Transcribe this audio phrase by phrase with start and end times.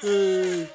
[0.00, 0.68] Hey.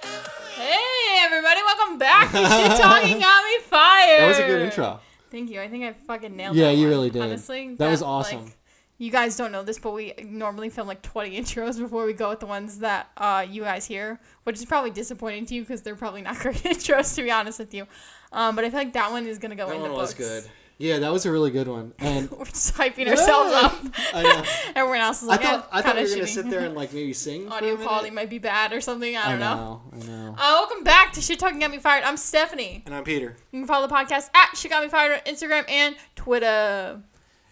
[0.55, 4.19] Hey everybody, welcome back to Shit Talking Got Me Fired.
[4.21, 4.99] That was a good intro.
[5.31, 5.59] Thank you.
[5.61, 6.59] I think I fucking nailed it.
[6.59, 7.21] Yeah, that you one, really did.
[7.21, 8.45] Honestly, That was awesome.
[8.45, 8.57] like,
[8.97, 12.29] you guys don't know this, but we normally film like 20 intros before we go
[12.29, 15.81] with the ones that uh, you guys hear, which is probably disappointing to you because
[15.81, 17.87] they're probably not great intros, to be honest with you.
[18.31, 20.13] Um, but I feel like that one is gonna go That in one the was
[20.13, 20.19] books.
[20.45, 20.51] good.
[20.77, 21.93] Yeah, that was a really good one.
[21.99, 23.75] And We're just hyping ourselves up.
[24.13, 24.43] I know.
[24.75, 26.91] Everyone else is I like, thought I thought we kinda gonna sit there and like
[26.93, 27.47] maybe sing.
[27.47, 27.87] for a Audio minute.
[27.87, 29.15] quality might be bad or something.
[29.15, 29.55] I I don't know.
[29.55, 29.81] know.
[29.93, 30.31] I know.
[30.33, 32.03] Uh, welcome back to Shit Talking Got Me Fired.
[32.03, 32.83] I'm Stephanie.
[32.85, 33.37] And I'm Peter.
[33.51, 37.01] You can follow the podcast at Shit Got Me Fired on Instagram and Twitter.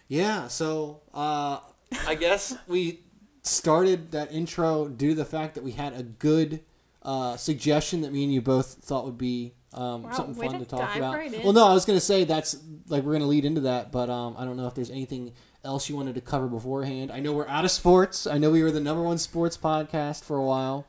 [0.08, 0.48] Yeah.
[0.48, 1.60] So uh,
[2.06, 3.00] I guess we
[3.42, 6.60] started that intro due to the fact that we had a good
[7.02, 10.58] uh, suggestion that me and you both thought would be um, Wow, something fun to
[10.60, 11.14] to talk about.
[11.14, 11.42] right.
[11.44, 12.56] Well, no, I was gonna say that's
[12.88, 15.32] like we're gonna lead into that, but um, I don't know if there's anything
[15.64, 17.10] else you wanted to cover beforehand.
[17.10, 18.26] I know we're out of sports.
[18.26, 20.86] I know we were the number one sports podcast for a while.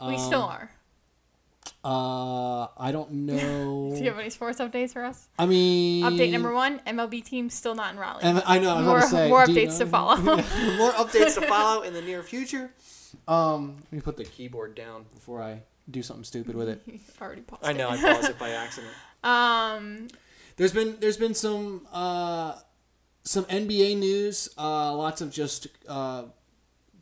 [0.00, 0.70] we Um, still are.
[1.84, 3.90] Uh, I don't know.
[3.94, 5.28] Do you have any sports updates for us?
[5.38, 8.22] I mean, Update number one: MLB team still not in Raleigh.
[8.24, 8.80] And I know.
[8.82, 9.90] More to say, more do you updates to know?
[9.90, 10.16] follow.
[10.16, 12.72] more updates to follow in the near future.
[13.28, 16.82] Um, let me put the keyboard down before I do something stupid with it.
[17.20, 17.64] Already paused.
[17.64, 18.00] I know I it.
[18.00, 18.92] paused it by accident.
[19.24, 20.08] Um,
[20.56, 22.54] There's been there's been some uh,
[23.22, 24.48] some NBA news.
[24.58, 26.24] Uh, lots of just uh,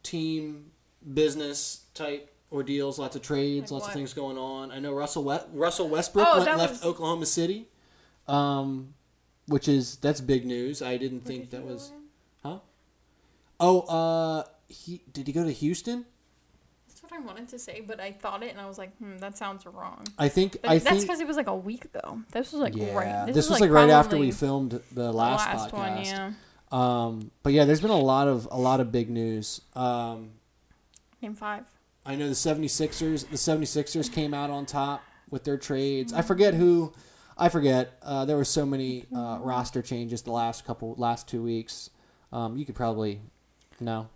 [0.03, 0.71] team
[1.13, 2.99] business type ordeals.
[2.99, 3.71] Lots of trades.
[3.71, 3.89] Like lots what?
[3.91, 4.71] of things going on.
[4.71, 7.69] I know Russell West, Russell Westbrook Oh, went, left was- Oklahoma City,
[8.29, 8.95] um,
[9.47, 10.83] which is that's big news.
[10.83, 11.89] I didn't where think did that he go was.
[11.89, 12.61] again?
[13.61, 16.07] Oh, uh, he did he go to Houston?
[17.05, 19.37] What I wanted to say, but I thought it, and I was like, hmm, that
[19.37, 20.05] sounds wrong.
[20.19, 22.21] I think But I that's because it was like a week ago.
[22.33, 22.95] This was like yeah.
[22.95, 23.27] right.
[23.27, 25.79] This, is, was like, right after we filmed the the last, last podcast.
[25.79, 26.05] one.
[26.05, 26.33] Yeah.
[26.73, 29.61] Um, but yeah, there's been a lot of a lot of big news.
[29.75, 30.31] Um,
[31.21, 31.65] Name five.
[32.07, 36.13] I know the 76ers, the 76ers came out on top with their trades.
[36.13, 36.93] I forget who
[37.39, 37.99] I forget.
[38.03, 41.91] Uh, there were so many uh, roster changes the last couple last 2 weeks.
[42.33, 43.21] Um, you could probably
[43.81, 44.09] no.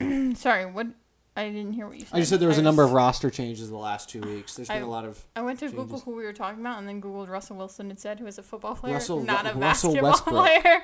[0.34, 0.88] Sorry, what?
[1.36, 2.16] I didn't hear what you said.
[2.16, 4.56] I just said there was a I number of roster changes the last 2 weeks.
[4.56, 6.78] There's been I- a lot of I went to Google who we were talking about,
[6.78, 9.94] and then Googled Russell Wilson instead, who is a football player, Russell- not a Russell
[9.94, 10.10] basketball
[10.42, 10.62] Westbrook.
[10.62, 10.82] player.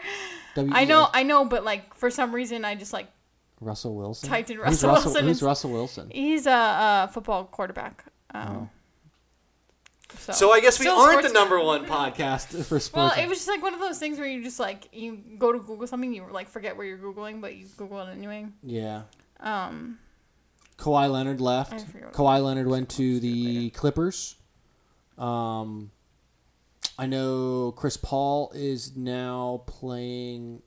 [0.54, 3.08] W- I know, I know, but like for some reason, I just like
[3.60, 4.28] Russell Wilson.
[4.28, 6.10] Typed in Who's Russell Russell, Wilson Who's Russell Wilson?
[6.10, 6.50] he's a,
[7.08, 8.04] a football quarterback.
[8.34, 8.38] Oh.
[8.40, 8.70] Um,
[10.18, 10.32] so.
[10.32, 12.92] So I guess we Still aren't the number one podcast for sports.
[12.94, 15.52] Well, it was just like one of those things where you just like you go
[15.52, 18.46] to Google something, you like forget where you're googling, but you Google it anyway.
[18.62, 19.02] yeah.
[19.40, 19.98] Um,
[20.78, 21.72] Kawhi Leonard left.
[21.72, 23.70] I Kawhi Leonard went to the.
[23.70, 24.36] Clippers.
[25.18, 25.90] Um,
[26.98, 30.62] I know Chris Paul is now playing.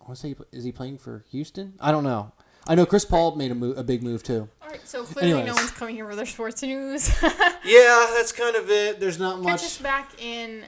[0.00, 1.74] I want to say, is he playing for Houston?
[1.80, 2.32] I don't know.
[2.66, 4.48] I know Chris Paul made a move, a big move too.
[4.60, 7.10] all right, so clearly no one's coming here for their sports news.
[7.64, 9.00] Yeah, that's kind of it.
[9.00, 9.60] There's not much.
[9.60, 10.64] Catch us back in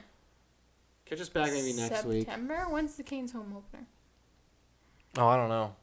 [1.05, 2.25] Catch us back maybe next week.
[2.25, 2.65] September.
[2.69, 3.85] When's the Canes home opener?
[5.17, 5.75] Oh, I don't know.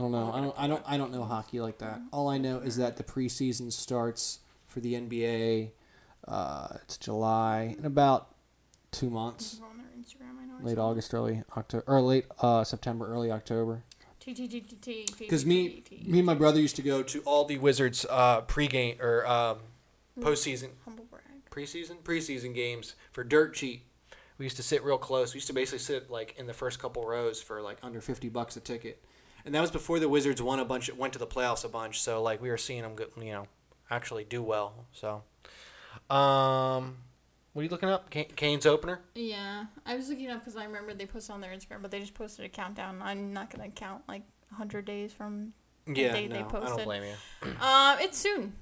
[0.00, 0.32] I don't know.
[0.32, 0.54] I don't.
[0.58, 0.82] I don't.
[0.86, 2.00] I don't know hockey like that.
[2.10, 5.72] All I know is that the preseason starts for the NBA.
[6.26, 8.34] Uh, it's July in about
[8.92, 9.58] two months.
[9.60, 10.42] We're on their Instagram.
[10.42, 10.54] I know.
[10.58, 10.78] I Late.
[10.78, 13.82] August, early October, or late uh, September, early October.
[14.24, 19.00] Because me, me and my brother used to go to all the Wizards uh, pregame
[19.00, 19.58] or um,
[20.20, 21.22] postseason, Humble brag.
[21.50, 23.84] preseason, preseason games for dirt cheap.
[24.38, 25.34] We used to sit real close.
[25.34, 28.28] We used to basically sit like in the first couple rows for like under fifty
[28.28, 29.02] bucks a ticket,
[29.44, 32.00] and that was before the Wizards won a bunch, went to the playoffs a bunch.
[32.00, 33.46] So like we were seeing them, you know,
[33.90, 34.86] actually do well.
[34.92, 35.22] So,
[36.14, 36.96] um,
[37.52, 38.10] what are you looking up?
[38.12, 39.00] Ca- Canes opener.
[39.14, 42.00] Yeah, I was looking up because I remember they posted on their Instagram, but they
[42.00, 43.00] just posted a countdown.
[43.02, 45.52] I'm not gonna count like 100 days from.
[45.86, 46.76] Yeah, they- no, they I posted.
[46.76, 47.50] don't blame you.
[47.60, 48.54] Uh, it's soon.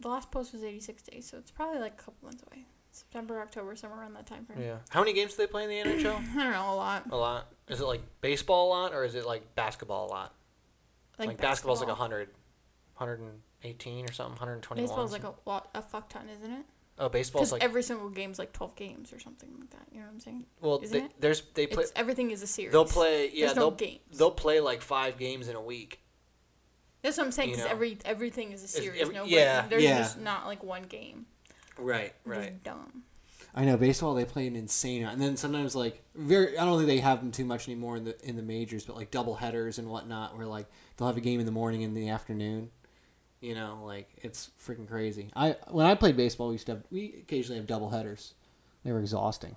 [0.00, 2.64] The last post was 86 days, so it's probably like a couple months away.
[2.92, 4.60] September, October, somewhere around that time frame.
[4.60, 4.76] Yeah.
[4.90, 6.14] How many games do they play in the NHL?
[6.36, 7.04] I don't know a lot.
[7.10, 7.48] A lot.
[7.68, 10.34] Is it like baseball a lot or is it like basketball a lot?
[11.18, 12.08] Like, Like, basketball's like basketball.
[12.08, 12.28] 100,
[12.98, 14.86] 118 or something, 121.
[14.88, 16.64] Baseball's like a lot, a fuck ton, isn't it?
[16.98, 19.86] oh, baseball's Because like every single game's like 12 games or something like that.
[19.90, 20.44] You know what I'm saying?
[20.60, 21.12] well, isn't they, it?
[21.20, 22.72] there's they play It's everything is a series.
[22.72, 24.00] they'll play yeah There's no they'll games.
[24.18, 26.00] they'll play like five games in a week.
[27.02, 27.48] That's what I'm saying.
[27.50, 27.72] you Because know.
[27.72, 29.00] every everything is a series.
[29.00, 29.98] every- no, yeah, there's yeah.
[29.98, 31.26] just not like one game.
[31.78, 32.52] Right, right.
[32.52, 33.02] is dumb.
[33.54, 36.56] I know baseball they play an insane, and then sometimes like very.
[36.58, 38.96] I don't think they have them too much anymore in the in the majors, but
[38.96, 40.66] like double headers and whatnot, where like
[40.96, 42.70] they'll have a game in the morning and in the afternoon.
[43.40, 45.30] You know, like it's freaking crazy.
[45.36, 48.32] I when I played baseball, we used to have we occasionally have double headers.
[48.84, 49.56] They were exhausting.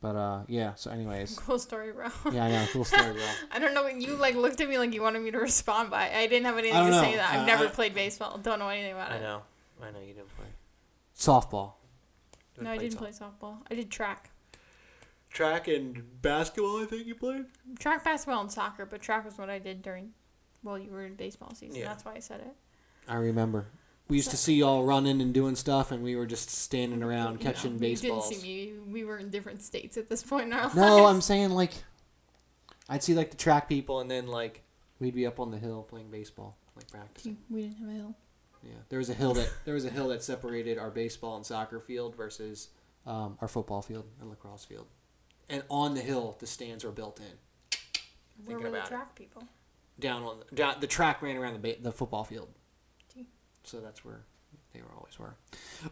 [0.00, 0.74] But uh, yeah.
[0.74, 2.08] So, anyways, Cool story, bro.
[2.32, 2.66] yeah, I know.
[2.72, 3.22] Cool story, bro.
[3.52, 3.84] I don't know.
[3.84, 6.46] What you like looked at me like you wanted me to respond, but I didn't
[6.46, 7.32] have anything to don't say that.
[7.34, 8.36] I've Uh, never I- played baseball.
[8.38, 9.18] Don't know anything about I it.
[9.18, 9.42] I know.
[9.82, 10.46] I know you didn't play.
[11.16, 11.72] Softball.
[12.60, 13.58] No, I didn't some- play softball.
[13.70, 14.30] I did track,
[15.30, 17.46] Track and basketball, I think you played.
[17.80, 18.86] track, basketball, and soccer.
[18.86, 20.12] But track was what I did during,
[20.62, 21.74] well, you were in baseball season.
[21.80, 21.88] Yeah.
[21.88, 22.54] That's why I said it.
[23.08, 23.66] I remember.
[24.08, 27.32] We used to see y'all running and doing stuff, and we were just standing around
[27.32, 28.28] You know, catching You baseballs.
[28.28, 28.92] didn't see me.
[28.92, 31.10] We were in different states at this point in our No, lives.
[31.16, 31.72] I'm saying like,
[32.88, 34.62] I'd see like the track people, People and then like
[35.00, 37.38] we'd be up on the hill playing baseball, like practicing.
[37.50, 38.14] We didn't have a hill.
[38.64, 41.44] Yeah, there was a hill that there was a hill that separated our baseball and
[41.44, 42.68] soccer field versus
[43.06, 44.86] um, our football field and lacrosse field.
[45.50, 47.26] And on the hill, the stands were built in.
[47.26, 47.36] Where
[48.46, 48.88] Thinking were the about it.
[48.88, 49.44] track people?
[50.00, 52.48] Down on the, down, the track ran around the ba- the football field,
[53.14, 53.26] Gee.
[53.62, 54.22] so that's where
[54.72, 55.36] they were always were.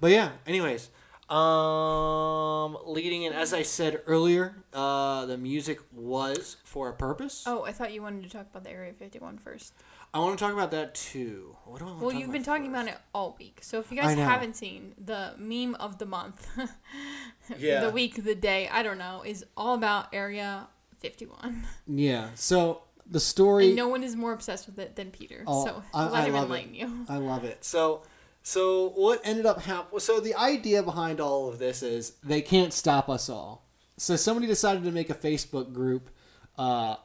[0.00, 0.88] But yeah, anyways,
[1.30, 7.44] um, leading in, as I said earlier, uh, the music was for a purpose.
[7.46, 9.72] Oh, I thought you wanted to talk about the Area 51 first.
[10.14, 11.56] I want to talk about that too.
[11.64, 12.82] What do I want to Well, talk you've been about talking first?
[12.88, 13.60] about it all week.
[13.62, 16.46] So if you guys haven't seen the meme of the month,
[17.58, 17.80] Yeah.
[17.80, 20.68] the week, the day, I don't know, is all about Area
[20.98, 21.64] 51.
[21.86, 22.28] Yeah.
[22.34, 25.44] So the story, And no one is more obsessed with it than Peter.
[25.46, 27.06] Oh, so I- let I him love enlighten you.
[27.08, 27.64] I love it.
[27.64, 28.02] So,
[28.42, 30.00] so what ended up happening?
[30.00, 33.64] So the idea behind all of this is They can't stop us all.
[33.96, 36.10] So somebody decided to make a Facebook group,
[36.58, 36.96] uh,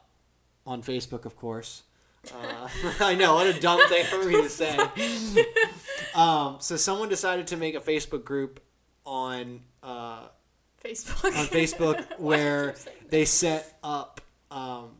[0.66, 1.84] on Facebook, of course.
[2.32, 2.68] Uh,
[3.00, 4.76] I know what a dumb thing for me to say.
[6.14, 8.60] um, so someone decided to make a Facebook group
[9.04, 10.28] on uh,
[10.84, 11.24] Facebook.
[11.24, 13.10] on Facebook where you say that?
[13.10, 14.20] they set up,
[14.50, 14.96] um,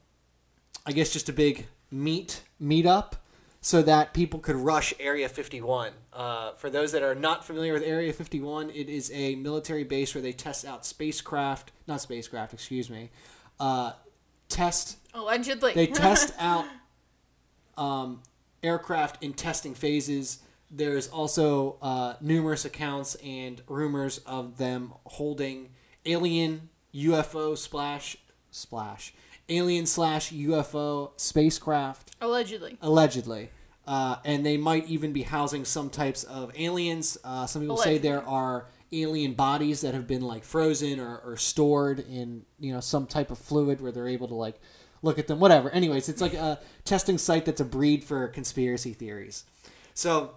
[0.87, 3.15] I guess, just a big meet meetup
[3.61, 5.93] so that people could Rush Area 51.
[6.13, 10.15] Uh, for those that are not familiar with Area 51, it is a military base
[10.15, 13.11] where they test out spacecraft, not spacecraft, excuse me,
[13.61, 13.93] uh,
[14.49, 15.75] test Allegedly.
[15.75, 16.65] they test out
[17.79, 18.23] um,
[18.63, 20.41] aircraft in testing phases.
[20.71, 25.71] There's also uh, numerous accounts and rumors of them holding
[26.05, 28.17] alien UFO splash
[28.51, 29.15] splash
[29.49, 32.77] alien slash UFO spacecraft Allegedly.
[32.83, 33.51] allegedly.
[33.87, 37.17] Uh, and they might even be housing some types of aliens.
[37.25, 41.37] Uh, some people say there are alien bodies that have been like frozen or, or
[41.37, 44.61] stored in you know some type of fluid where they're able to like
[45.03, 45.41] look at them.
[45.41, 45.71] Whatever.
[45.71, 49.45] Anyways, it's like a testing site that's a breed for conspiracy theories.
[49.95, 50.35] So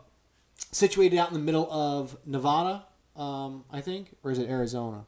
[0.71, 2.85] situated out in the middle of Nevada,
[3.15, 5.05] um, I think, or is it Arizona?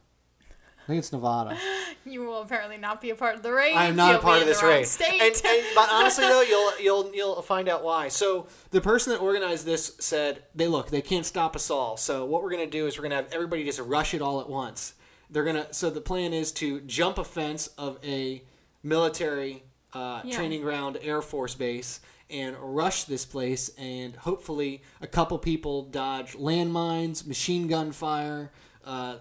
[0.84, 1.56] I think it's Nevada.
[2.06, 3.74] You will apparently not be a part of the race.
[3.74, 5.00] I am not You'll a part of this race.
[5.00, 5.34] And, and
[5.74, 8.08] but honestly though, you'll you'll you'll find out why.
[8.08, 11.96] So the person that organized this said, "They look, they can't stop us all.
[11.96, 14.50] So what we're gonna do is we're gonna have everybody just rush it all at
[14.50, 14.92] once.
[15.30, 15.72] They're gonna.
[15.72, 18.42] So the plan is to jump a fence of a
[18.84, 20.36] military uh, Yeah.
[20.36, 22.00] training ground, Air Force base."
[22.30, 28.50] And rush this place, and hopefully a couple people dodge landmines, machine gun fire,
[28.84, 29.16] uh,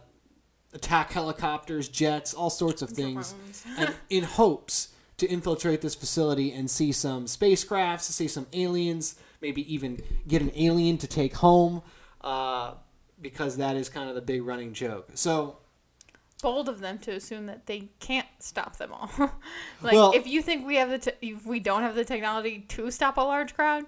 [0.74, 3.36] attack helicopters, jets, all sorts of things
[3.78, 9.72] and in hopes to infiltrate this facility and see some spacecrafts, see some aliens, maybe
[9.72, 11.84] even get an alien to take home,
[12.22, 12.74] uh,
[13.22, 15.10] because that is kind of the big running joke.
[15.14, 15.58] So,
[16.44, 19.10] bold of them to assume that they can't stop them all.
[19.82, 22.60] like Well- if you think we have the te- if we don't have the technology
[22.70, 23.86] to stop a large crowd,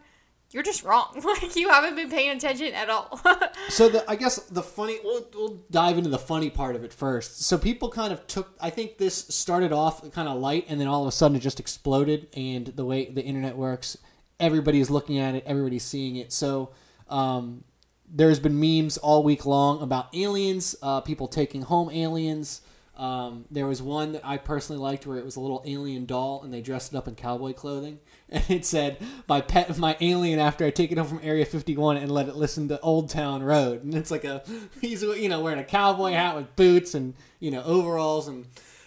[0.52, 1.22] you're just wrong.
[1.24, 3.20] Like you haven't been paying attention at all.
[3.70, 6.94] so the I guess the funny we'll, we'll dive into the funny part of it
[6.94, 7.44] first.
[7.44, 8.56] So people kind of took.
[8.62, 11.42] I think this started off kind of light, and then all of a sudden it
[11.42, 12.30] just exploded.
[12.36, 13.98] And the way the internet works,
[14.40, 16.32] everybody is looking at it, everybody's seeing it.
[16.32, 16.72] So.
[17.08, 17.64] Um,
[18.10, 22.62] there's been memes all week long about aliens, uh, people taking home aliens.
[22.98, 26.42] Um, there was one that I personally liked where it was a little alien doll
[26.44, 28.98] and they dressed it up in cowboy clothing, and it said,
[29.28, 32.36] "My pet, my alien." After I take it home from Area 51 and let it
[32.36, 34.44] listen to Old Town Road, and it's like a
[34.82, 38.46] he's you know wearing a cowboy hat with boots and you know overalls and.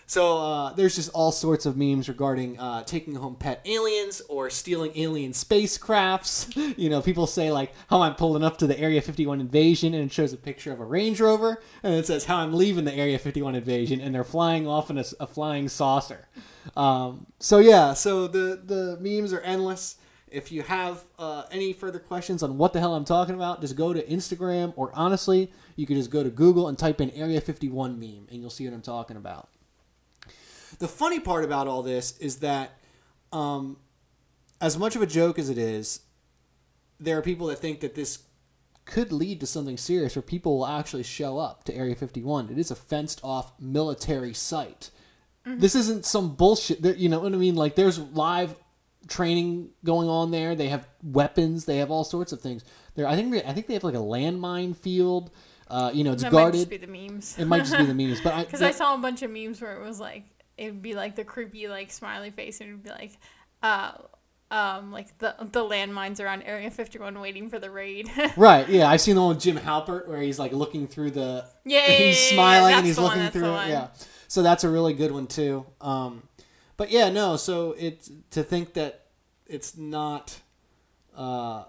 [0.09, 4.49] So uh, there's just all sorts of memes regarding uh, taking home pet aliens or
[4.49, 6.57] stealing alien spacecrafts.
[6.79, 10.05] You know, people say like how I'm pulling up to the Area 51 invasion, and
[10.05, 12.95] it shows a picture of a Range Rover, and it says how I'm leaving the
[12.95, 16.29] Area 51 invasion, and they're flying off in a flying saucer.
[16.77, 19.97] Um, so yeah, so the the memes are endless.
[20.31, 23.77] If you have uh, any further questions on what the hell I'm talking about, just
[23.77, 27.41] go to Instagram, or honestly, you could just go to Google and type in Area
[27.41, 29.49] 51 meme, and you'll see what I'm talking about.
[30.78, 32.78] The funny part about all this is that,
[33.32, 33.78] um,
[34.60, 36.00] as much of a joke as it is,
[37.00, 38.20] there are people that think that this
[38.84, 42.48] could lead to something serious where people will actually show up to Area 51.
[42.50, 44.90] It is a fenced off military site.
[45.56, 46.82] This isn't some bullshit.
[46.82, 47.54] There, you know what I mean?
[47.54, 48.54] Like there's live
[49.08, 50.54] training going on there.
[50.54, 51.64] They have weapons.
[51.64, 52.64] They have all sorts of things.
[52.96, 53.32] There, I think.
[53.32, 55.30] They, I think they have like a landmine field.
[55.68, 56.58] Uh, you know, it's that might guarded.
[56.58, 57.38] just be the memes.
[57.38, 59.60] it might just be the memes, but I, Because I saw a bunch of memes
[59.62, 60.25] where it was like
[60.59, 63.12] it would be like the creepy like smiley face and it would be like
[63.62, 63.93] uh
[64.50, 68.11] um like the the landmines around Area 51 waiting for the raid.
[68.37, 68.69] right.
[68.69, 71.87] Yeah, I've seen the one with Jim Halpert where he's like looking through the yeah,
[71.87, 73.69] he's yeah, smiling that's and he's the one, looking through it.
[73.69, 73.88] Yeah.
[74.27, 75.67] So that's a really good one too.
[75.81, 76.23] Um,
[76.77, 77.37] but yeah, no.
[77.37, 79.07] So it's to think that
[79.47, 80.41] it's not.
[81.17, 81.65] Uh,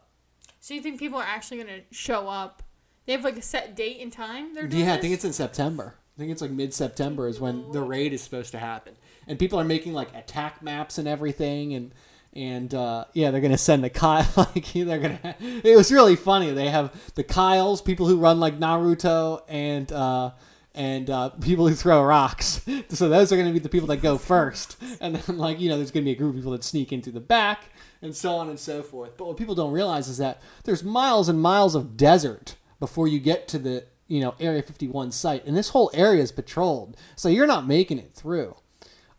[0.59, 2.63] So you think people are actually gonna show up?
[3.05, 4.53] They have like a set date and time.
[4.53, 5.01] They're doing yeah, I this?
[5.01, 5.95] think it's in September.
[6.19, 9.39] I think it's like mid September is when the raid is supposed to happen, and
[9.39, 11.93] people are making like attack maps and everything, and
[12.33, 14.27] and uh, yeah, they're gonna send the Kyle.
[14.35, 15.35] Like they're gonna.
[15.39, 16.51] It was really funny.
[16.51, 20.31] They have the Kyles, people who run like Naruto, and uh,
[20.75, 22.65] and uh, people who throw rocks.
[22.89, 25.77] So those are gonna be the people that go first, and then like you know,
[25.77, 27.69] there's gonna be a group of people that sneak into the back,
[28.01, 29.15] and so on and so forth.
[29.15, 33.21] But what people don't realize is that there's miles and miles of desert before you
[33.21, 37.29] get to the you know Area 51 site, and this whole area is patrolled, so
[37.29, 38.57] you're not making it through.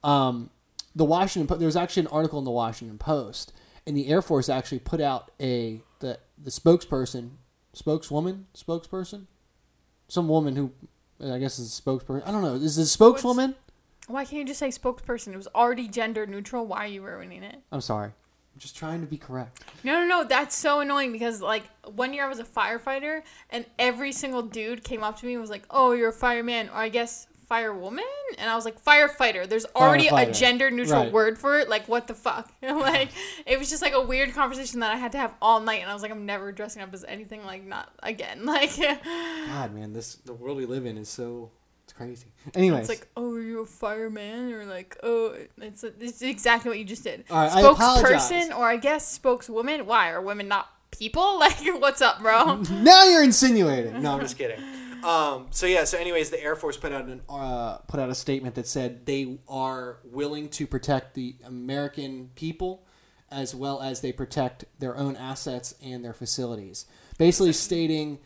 [0.05, 0.51] Um,
[0.95, 3.53] the Washington Po- there was actually an article in the Washington Post,
[3.87, 7.31] and the Air Force actually put out a the the spokesperson,
[7.73, 9.27] spokeswoman, spokesperson,
[10.09, 10.73] some woman who
[11.25, 12.27] I guess is a spokesperson.
[12.27, 12.55] I don't know.
[12.55, 13.55] Is it a spokeswoman?
[14.09, 15.33] Why can't you just say spokesperson?
[15.33, 16.67] It was already gender neutral.
[16.67, 17.61] Why are you ruining it?
[17.71, 18.11] I'm sorry.
[18.61, 19.65] Just trying to be correct.
[19.83, 20.25] No, no, no.
[20.25, 24.85] That's so annoying because like one year I was a firefighter and every single dude
[24.85, 28.05] came up to me and was like, "Oh, you're a fireman," or I guess firewoman,
[28.39, 31.13] and I was like, "Firefighter." There's already a gender neutral Right.
[31.13, 31.69] word for it.
[31.71, 32.53] Like, what the fuck?
[32.63, 33.09] like,
[33.47, 35.91] it was just like a weird conversation that I had to have all night, and
[35.91, 38.45] I was like, I'm never dressing up as anything like not again.
[38.45, 41.51] Like, God, man, this the world we live in is so
[42.01, 42.27] crazy.
[42.55, 46.79] Anyways, it's like, "Oh, you're you a fireman?" or like, "Oh, it's it's exactly what
[46.79, 48.31] you just did." All right, I apologize.
[48.31, 49.87] Spokesperson or I guess spokeswoman.
[49.87, 51.21] Why are women not people?
[51.41, 52.63] Like, what's up, bro?
[52.71, 54.03] now you're insinuating.
[54.03, 54.61] No, I'm just kidding.
[55.03, 55.85] Um, so yeah.
[55.85, 59.07] So anyways, the Air Force put out an uh, put out a statement that said
[59.07, 62.87] they are willing to protect the American people
[63.31, 66.87] as well as they protect their own assets and their facilities.
[67.17, 68.19] Basically, stating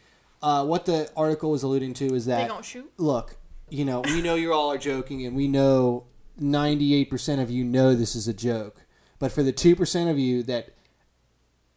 [0.43, 2.93] uh, what the article was alluding to is that they that gonna shoot.
[2.99, 3.37] look,
[3.75, 6.04] you know, we know you all are joking, and we know
[6.40, 8.85] 98% of you know this is a joke.
[9.19, 10.71] But for the 2% of you that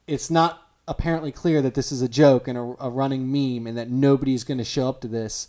[0.05, 3.77] it's not apparently clear that this is a joke and a, a running meme and
[3.77, 5.47] that nobody's going to show up to this,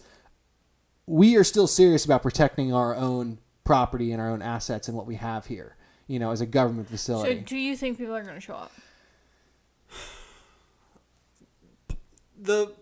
[1.06, 5.06] we are still serious about protecting our own property and our own assets and what
[5.06, 5.76] we have here,
[6.06, 7.36] you know, as a government facility.
[7.36, 8.72] So, do you think people are gonna show up?
[12.40, 12.72] the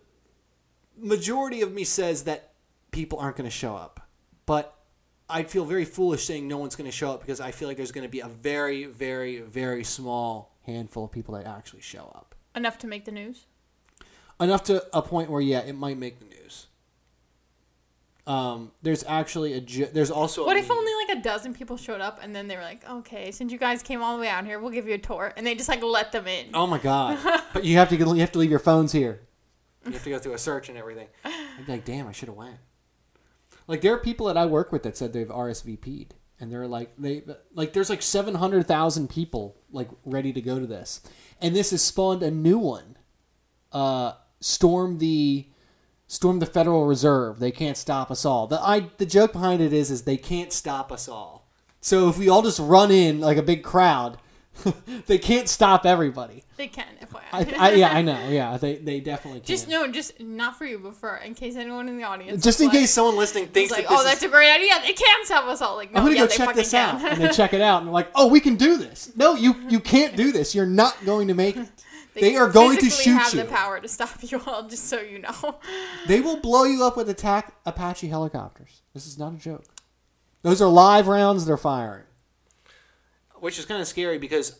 [0.96, 2.52] majority of me says that
[2.96, 4.00] people aren't going to show up,
[4.46, 4.74] but
[5.28, 7.76] I'd feel very foolish saying no one's going to show up because I feel like
[7.76, 12.10] there's going to be a very, very, very small handful of people that actually show
[12.14, 12.34] up.
[12.54, 13.44] Enough to make the news.
[14.40, 16.68] enough to a point where yeah, it might make the news.
[18.26, 19.60] Um, there's actually a
[19.92, 22.56] there's also a What if only like a dozen people showed up and then they
[22.56, 24.94] were like, "Okay, since you guys came all the way out here, we'll give you
[24.94, 26.46] a tour," and they just like let them in.
[26.52, 27.18] Oh my god!
[27.52, 29.20] but you have to you have to leave your phones here.
[29.84, 31.06] you have to go through a search and everything.
[31.24, 32.56] I'd be like, damn, I should have went.
[33.66, 36.92] Like there are people that I work with that said they've RSVP'd, and they're like
[36.98, 37.22] they
[37.54, 41.00] like there's like seven hundred thousand people like ready to go to this,
[41.40, 42.96] and this has spawned a new one.
[43.72, 45.48] Uh, storm the
[46.06, 47.40] storm the Federal Reserve.
[47.40, 48.46] They can't stop us all.
[48.46, 51.50] The I the joke behind it is is they can't stop us all.
[51.80, 54.18] So if we all just run in like a big crowd,
[55.06, 56.42] they can't stop everybody.
[56.56, 57.20] They can, FYI.
[57.32, 59.46] I, I yeah I know yeah they they definitely can.
[59.46, 62.42] just no, just not for you, but for in case anyone in the audience.
[62.42, 64.72] just in like- case Someone listening thinks like, that "Oh, that's is, a great idea.
[64.84, 66.96] They can stop us all." Like, no, I'm gonna yeah, go check this can.
[66.96, 69.34] out, and they check it out, and they're like, "Oh, we can do this." No,
[69.34, 70.54] you you can't do this.
[70.54, 71.68] You're not going to make it.
[72.14, 73.42] They are going to shoot have you.
[73.42, 75.56] the power to stop you all, just so you know.
[76.06, 78.80] They will blow you up with attack Apache helicopters.
[78.94, 79.64] This is not a joke.
[80.40, 82.04] Those are live rounds they're firing.
[83.46, 84.58] Which is kind of scary because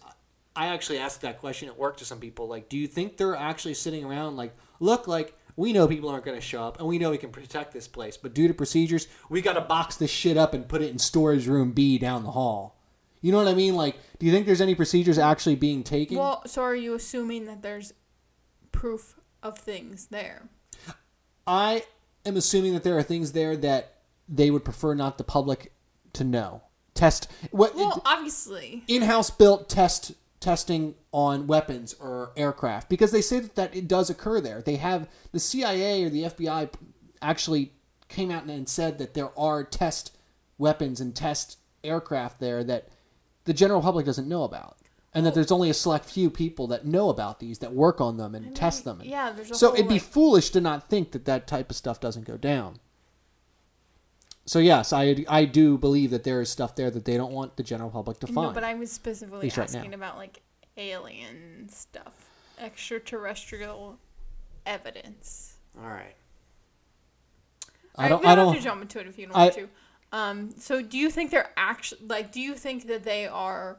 [0.55, 2.47] I actually asked that question at work to some people.
[2.47, 6.25] Like, Do you think they're actually sitting around like, look, like we know people aren't
[6.25, 8.55] going to show up, and we know we can protect this place, but due to
[8.55, 11.99] procedures, we got to box this shit up and put it in storage room B
[11.99, 12.79] down the hall.
[13.21, 13.75] You know what I mean?
[13.75, 16.17] Like, do you think there's any procedures actually being taken?
[16.17, 17.93] well, so are you assuming that there's
[18.71, 20.49] proof of things there?
[21.45, 21.83] I
[22.25, 23.95] am assuming that there are things there that
[24.29, 25.73] they would prefer not the public
[26.13, 26.63] to know.
[26.97, 28.83] Test what Well, obviously.
[28.89, 34.11] in-house built test testing on weapons or aircraft because they say that, that it does
[34.11, 34.63] occur there.
[34.63, 36.71] They have the CIA or the FBI
[37.23, 37.73] actually
[38.09, 40.17] came out and said that there are test
[40.59, 42.89] weapons and test aircraft there that
[43.45, 44.77] the general public doesn't know about.
[45.15, 48.19] And that there's only a select few people that know about these that work on
[48.19, 49.01] them and, test them.
[49.03, 51.71] Yeah, there's a so whole, it'd be like- foolish to not think that that type
[51.71, 52.77] of stuff doesn't go down.
[54.47, 57.57] So yes, I I do believe that there is stuff there that they don't want
[57.57, 58.49] the general public to find.
[58.49, 60.41] No, but I was specifically least right asking about like
[60.77, 63.99] alien stuff, extraterrestrial
[64.65, 65.57] evidence.
[65.77, 66.15] All right.
[67.99, 68.23] I don't.
[68.23, 68.55] we I don't don't.
[68.55, 69.69] have to jump into it if you don't I- want to.
[70.13, 72.31] Um, so do you think they're actually like?
[72.31, 73.79] Do you think that they are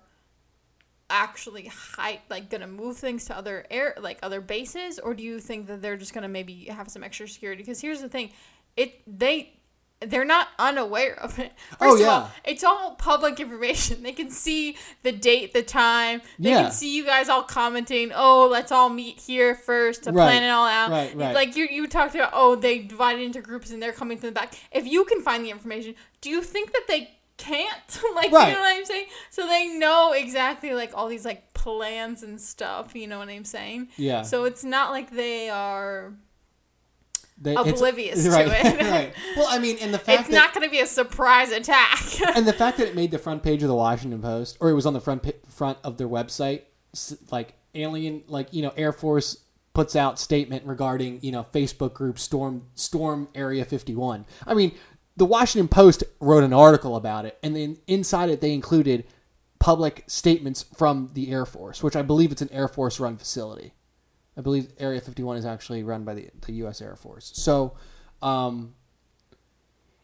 [1.10, 5.40] actually high, like gonna move things to other air, like other bases, or do you
[5.40, 7.64] think that they're just gonna maybe have some extra security?
[7.64, 8.32] Because here's the thing,
[8.76, 9.54] it they.
[10.00, 11.52] They're not unaware of it.
[11.56, 12.30] Oh, first Oh, of all, yeah.
[12.52, 14.04] it's all public information.
[14.08, 16.22] They can see the date, the time.
[16.38, 16.64] They Yeah.
[16.64, 20.26] can see you guys all commenting, "Oh, let's all meet here first to Right.
[20.28, 21.34] plan it all out." Right, right.
[21.34, 24.34] Like you, you talked about, oh, they divided into groups and they're coming from the
[24.34, 24.54] back.
[24.72, 28.00] If you can find the information, do you think that they can't?
[28.16, 28.50] like, Right.
[28.50, 29.08] you know what I'm saying?
[29.32, 32.96] So they know exactly like all these like plans and stuff.
[32.96, 33.90] You know what I'm saying?
[33.98, 34.22] Yeah.
[34.22, 36.14] So it's not like they are.
[37.40, 38.82] They- it's- oblivious to right, it.
[38.82, 39.14] right.
[39.36, 42.02] Well, I mean, and the fact It's that not going to be a surprise attack.
[42.36, 44.74] and the fact that it made the front page of the Washington Post, or it
[44.74, 46.62] was on the front front of their website,
[47.32, 49.38] like alien, like you know, Air Force
[49.74, 54.26] puts out statement regarding you know Facebook group storm storm Area 51.
[54.48, 54.72] I mean,
[55.16, 59.06] the Washington Post wrote an article about it, and then inside it they included
[59.60, 63.74] public statements from the Air Force, which I believe it's an Air Force run facility.
[64.38, 66.82] I believe Area 51 is actually run by the, the U.S.
[66.82, 67.32] Air Force.
[67.36, 67.76] So,
[68.22, 68.76] um,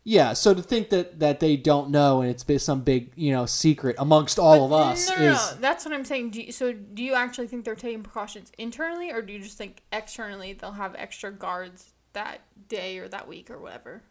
[0.03, 0.33] yeah.
[0.33, 3.95] So to think that that they don't know and it's some big you know secret
[3.99, 5.57] amongst all of us No, no, is no.
[5.61, 6.31] That's what I'm saying.
[6.31, 9.57] Do you, so do you actually think they're taking precautions internally, or do you just
[9.57, 14.01] think externally they'll have extra guards that day or that week or whatever?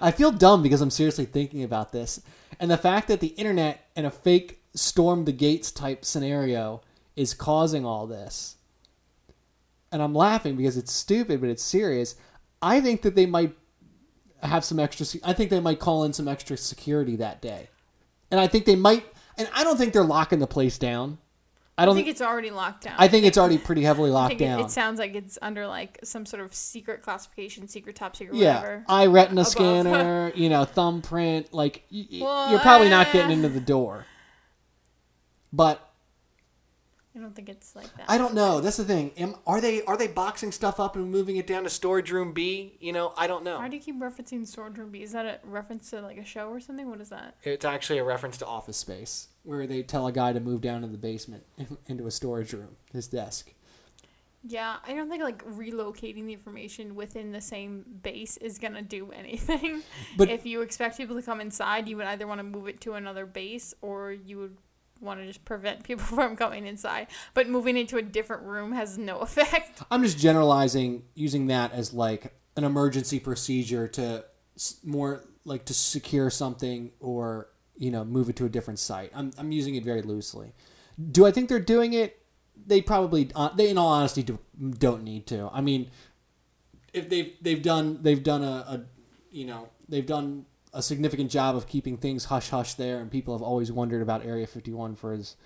[0.00, 2.20] I feel dumb because I'm seriously thinking about this.
[2.60, 6.82] And the fact that the internet and a fake storm the gates type scenario
[7.16, 8.56] is causing all this.
[9.92, 12.16] And I'm laughing because it's stupid, but it's serious.
[12.62, 13.54] I think that they might
[14.42, 17.68] have some extra I think they might call in some extra security that day.
[18.30, 19.04] And I think they might
[19.38, 21.18] and I don't think they're locking the place down.
[21.78, 22.94] I I don't think think it's already locked down.
[22.98, 24.60] I think it's already pretty heavily I locked think it, down.
[24.60, 28.56] it sounds like it's under like some sort of secret classification, secret top secret, yeah,
[28.60, 28.84] whatever.
[28.88, 29.52] eye retina above.
[29.52, 31.52] scanner, you know, thumbprint.
[31.52, 34.06] Like y- y- you're probably not getting into the door.
[35.52, 35.91] But
[37.14, 38.06] I don't think it's like that.
[38.08, 38.60] I don't know.
[38.60, 39.12] That's the thing.
[39.18, 42.32] Am, are they are they boxing stuff up and moving it down to storage room
[42.32, 42.76] B?
[42.80, 43.58] You know, I don't know.
[43.58, 45.02] Why do you keep referencing storage Room B?
[45.02, 46.88] Is that a reference to like a show or something?
[46.88, 47.36] What is that?
[47.42, 48.78] It's actually a reference to office.
[48.78, 51.44] space where they tell a guy to move down to the basement
[51.86, 53.52] into a storage room, his desk.
[54.44, 59.12] Yeah, I don't think like relocating the information within the same base is gonna do
[59.16, 59.82] anything.
[60.16, 62.80] But- if you expect people to come inside, you would either want to move it
[62.82, 64.56] to another base or you would
[65.02, 67.08] want to just prevent people from coming inside.
[67.34, 69.82] But moving into a different room has no effect.
[69.90, 74.24] I'm just generalizing using that as like an emergency procedure to
[74.84, 79.10] more like to secure something or you know move it to a different site.
[79.14, 80.52] I'm I'm using it very loosely.
[81.10, 82.18] Do I think they're doing it?
[82.66, 84.38] They probably uh, they in all honesty do,
[84.78, 85.48] don't need to.
[85.52, 85.90] I mean,
[86.92, 88.80] if they've they've done they've done a, a
[89.30, 93.34] you know they've done a significant job of keeping things hush hush there, and people
[93.34, 95.36] have always wondered about Area 51 for as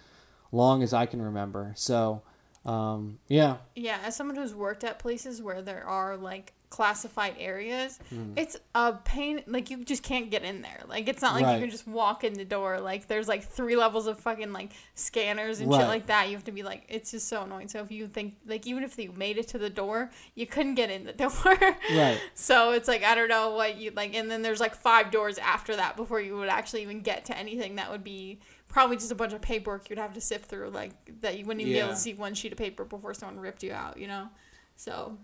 [0.53, 1.73] long as I can remember.
[1.77, 2.23] So,
[2.65, 7.99] um, yeah, Yeah, as someone who's worked at places where there are like classified areas,
[8.11, 8.33] Hmm.
[8.37, 9.43] it's a pain.
[9.47, 10.81] Like you just can't get in there.
[10.89, 11.55] Like it's not like Right.
[11.55, 12.81] you can just walk in the door.
[12.81, 16.29] Like there's like three levels of fucking like scanners and shit like that.
[16.29, 17.69] You have to be like, it's just so annoying.
[17.69, 20.75] So if you think like even if you made it to the door, you couldn't
[20.75, 21.31] get in the door.
[21.51, 22.21] right.
[22.35, 25.39] So it's like I don't know what you like, and then there's like five doors
[25.39, 29.13] after that before you would actually even get to anything that would be probably just
[29.13, 31.79] a bunch of paperwork you'd have to sift through, like that you wouldn't even be
[31.79, 34.29] able to see one sheet of paper before someone ripped you out, you know.
[34.75, 35.17] So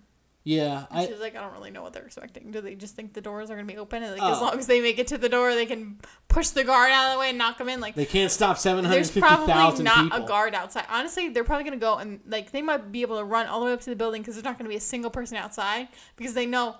[0.44, 2.50] Yeah, I, just like I don't really know what they're expecting.
[2.50, 4.32] Do they just think the doors are gonna be open, and like Oh.
[4.32, 7.06] as long as they make it to the door, they can push the guard out
[7.06, 7.80] of the way and knock them in?
[7.80, 10.24] Like they can't stop seven hundred there's probably not people.
[10.24, 10.84] a guard outside.
[10.90, 13.66] Honestly, they're probably gonna go and like they might be able to run all the
[13.66, 16.34] way up to the building because there's not gonna be a single person outside because
[16.34, 16.74] they know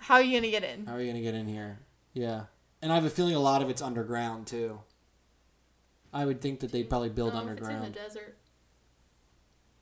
[0.00, 0.86] how are you gonna get in.
[0.86, 1.78] How are you gonna get in here?
[2.12, 2.46] Yeah,
[2.82, 4.80] and I have a feeling a lot of it's underground too.
[6.12, 7.84] I would think that they'd probably build I don't know if underground.
[7.86, 8.36] It's in the desert.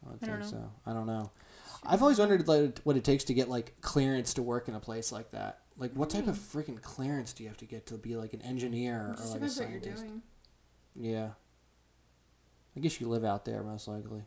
[0.05, 0.47] I, I don't think know.
[0.47, 0.71] so.
[0.85, 1.31] I don't know.
[1.87, 4.81] I've always wondered like, what it takes to get like clearance to work in a
[4.81, 5.61] place like that.
[5.77, 6.59] Like, what type of hmm.
[6.59, 9.33] freaking clearance do you have to get to be like an engineer or like a
[9.35, 10.07] depends what you're scientist?
[10.07, 10.23] doing.
[10.97, 11.31] Yeah.
[12.77, 14.23] I guess you live out there most likely.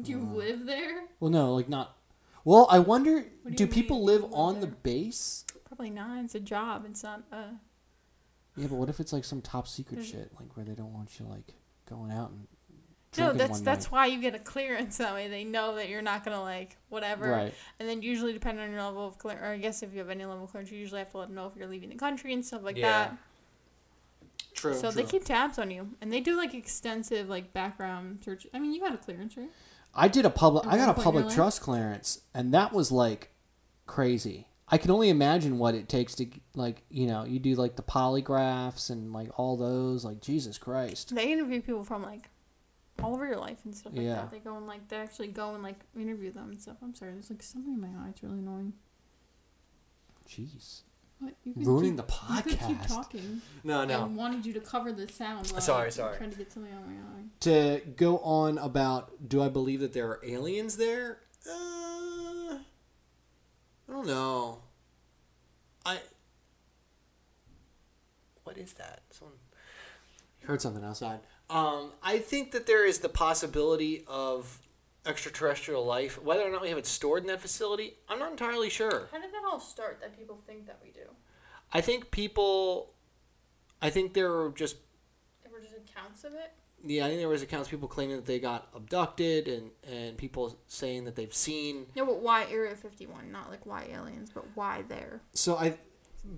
[0.00, 0.34] Do you uh-huh.
[0.34, 1.04] live there?
[1.20, 1.96] Well, no, like not.
[2.44, 3.24] Well, I wonder.
[3.46, 5.44] Do Do people live live on the base?
[5.64, 6.24] Probably not.
[6.24, 6.84] It's a job.
[6.86, 7.60] It's not a.
[8.56, 10.92] Yeah, but what if it's like some top secret There's- shit, like where they don't
[10.92, 11.54] want you like
[11.88, 12.46] going out and
[13.18, 13.92] No, that's one that's night?
[13.92, 15.28] why you get a clearance that way.
[15.28, 17.30] They know that you're not gonna like whatever.
[17.30, 17.54] right.
[17.78, 20.10] And then usually, depending on your level of clearance, or I guess if you have
[20.10, 21.96] any level of clearance, you usually have to let them know if you're leaving the
[21.96, 23.18] country and stuff like Yeah, that.
[24.54, 24.74] True.
[24.74, 28.46] so they keep tabs on you, and they do like extensive like background search.
[28.54, 29.50] I mean, you got a clearance, right?
[29.94, 30.66] I did a public.
[30.66, 33.30] I got a one point in your public trust clearance, and that was like
[33.86, 34.46] crazy.
[34.68, 37.82] I can only imagine what it takes to like you know you do like the
[37.82, 41.14] polygraphs and like all those like Jesus Christ.
[41.14, 42.30] They interview people from like
[43.02, 44.14] all over your life and stuff like Yeah.
[44.14, 44.30] that.
[44.30, 46.76] They go and like they actually go and like interview them and stuff.
[46.82, 48.10] I'm sorry, there's like something in my eye.
[48.10, 48.72] It's really annoying.
[50.28, 50.82] Jeez,
[51.18, 51.34] What?
[51.44, 52.88] You could ruining keep, the You could keep podcast.
[52.88, 53.42] talking.
[53.62, 55.48] No, I wanted you to cover the sound.
[55.50, 56.16] While Sorry, I'm sorry.
[56.16, 57.24] Trying to get something on my eye.
[57.40, 61.18] To Go on about do I believe that there are aliens there?
[61.46, 64.62] Uh, I don't know.
[65.84, 65.98] I.
[68.44, 69.02] What is that?
[69.10, 69.36] Someone.
[70.46, 71.20] heard something outside.
[71.50, 74.60] Um, I think that there is the possibility of
[75.06, 76.20] extraterrestrial life.
[76.22, 79.08] Whether or not we have it stored in that facility, I'm not entirely sure.
[79.12, 80.00] How did that all start?
[80.00, 81.06] That people think that we do.
[81.72, 82.92] I think people.
[83.82, 84.76] I think there are just.
[85.42, 86.52] There were just accounts of it.
[86.86, 90.16] Yeah, I think there was accounts of people claiming that they got abducted, and and
[90.16, 91.86] people saying that they've seen.
[91.96, 93.30] No, but why Area 51?
[93.30, 95.20] Not like why aliens, but why there?
[95.32, 95.76] So I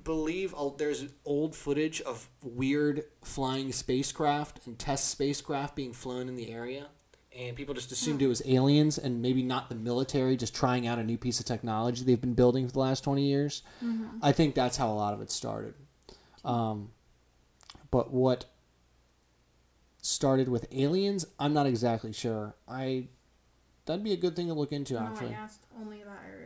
[0.03, 6.51] believe there's old footage of weird flying spacecraft and test spacecraft being flown in the
[6.51, 6.89] area,
[7.37, 10.87] and people just assumed Assumed it was aliens and maybe not the military just trying
[10.87, 13.63] out a new piece of technology they've been building for the last 20 years.
[14.23, 15.75] I think that's how a lot of it started.
[16.45, 16.91] Um,
[17.91, 18.47] but what
[20.03, 22.55] started with aliens, I'm not exactly sure.
[22.69, 23.09] I
[23.85, 25.35] that'd be a good thing to look into No, actually.
[25.35, 26.46] I asked only about Area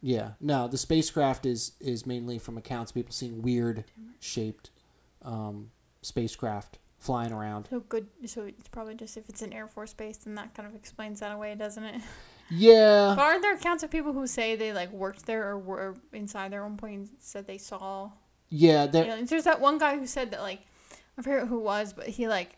[0.00, 3.84] Yeah, no, the spacecraft is is mainly from accounts of people seeing weird
[4.20, 4.70] shaped
[5.22, 5.70] um,
[6.02, 7.68] spacecraft flying around.
[7.70, 8.08] So good.
[8.26, 11.20] So it's probably just if it's an Air Force base, then that kind of explains
[11.20, 12.02] that away, doesn't it?
[12.50, 15.94] Yeah, But aren't there accounts of people who say they like worked there or were
[16.14, 18.10] inside there at one point and said they saw
[18.48, 19.28] yeah, aliens?
[19.28, 20.60] There's that one guy who said that like
[21.18, 22.56] I forget who it was, but he like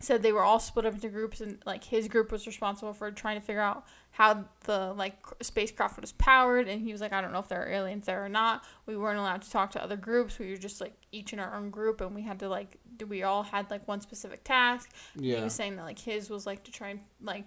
[0.00, 3.10] said they were all split up into groups and like his group was responsible for
[3.10, 7.20] trying to figure out how the like spacecraft was powered and he was like I
[7.20, 8.64] don't know if there are aliens there or not.
[8.86, 10.38] We weren't allowed to talk to other groups.
[10.38, 13.06] We were just like each in our own group and we had to like do
[13.06, 14.90] we all had like one specific task.
[15.18, 17.44] He was saying that like his was like to try and like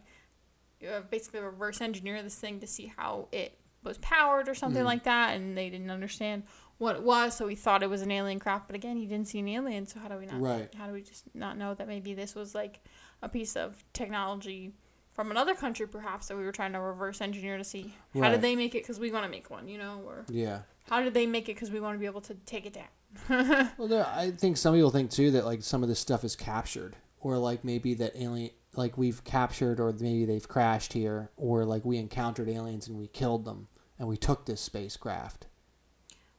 [0.85, 4.85] uh, basically reverse engineer this thing to see how it was powered or something Mhm.
[4.87, 6.43] like that, and they didn't understand
[6.79, 8.67] what it was, so he thought it was an alien craft.
[8.67, 10.41] But again, he didn't see an alien, so how do we not?
[10.41, 10.73] Right.
[10.75, 12.81] How do we just not know that maybe this was like
[13.21, 14.73] a piece of technology
[15.15, 18.31] from another country, perhaps that we were trying to reverse engineer to see how Right.
[18.31, 20.59] did they make it because we want to make one, you know, or yeah.
[20.89, 23.71] how did they make it because we want to be able to take it down.
[23.77, 26.35] Well, there, I think some people think too that like some of this stuff is
[26.35, 31.63] captured, or like maybe that alien, like we've captured, or maybe they've crashed here, or
[31.63, 35.47] like we encountered aliens and we killed them, and we took this spacecraft.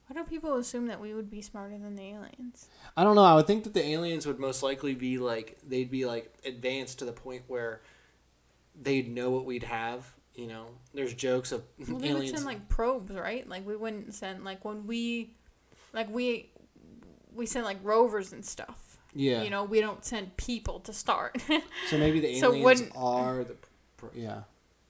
[0.06, 2.68] Why do people assume that we would be smarter than the aliens?
[2.96, 3.24] I don't know.
[3.24, 6.32] I would think think that the aliens would most likely be like they'd be like
[6.44, 7.80] advanced to the point where
[8.80, 10.12] they'd know what we'd have.
[10.34, 12.32] You know, there's jokes of Well, they would aliens.
[12.32, 13.48] send like probes, right?
[13.48, 15.30] Like we wouldn't send like when we,
[15.94, 16.50] like we,
[17.34, 18.98] we send like rovers and stuff.
[19.14, 19.42] yeah.
[19.42, 21.40] You know, we don't send people to start.
[21.88, 23.56] so maybe the So aliens wouldn't- are the,
[24.14, 24.42] yeah,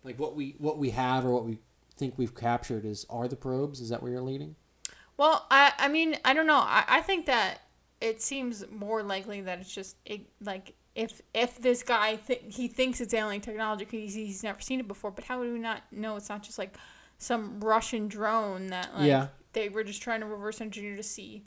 [0.03, 1.59] like what we what we have or what we
[1.97, 3.81] think we've captured is are the probes.
[3.81, 4.57] Is that where you're leading?
[5.17, 6.57] well, I I mean I don't know.
[6.59, 7.61] I, I think that
[8.01, 12.67] it seems more likely that it's just it, like if if this guy th- he
[12.67, 15.11] thinks it's alien technology because he's, he's never seen it before.
[15.13, 16.75] But how would we not know it's not just like
[17.19, 19.29] some Russian drone that like Yeah.
[19.53, 21.45] they were just trying to reverse engineer to see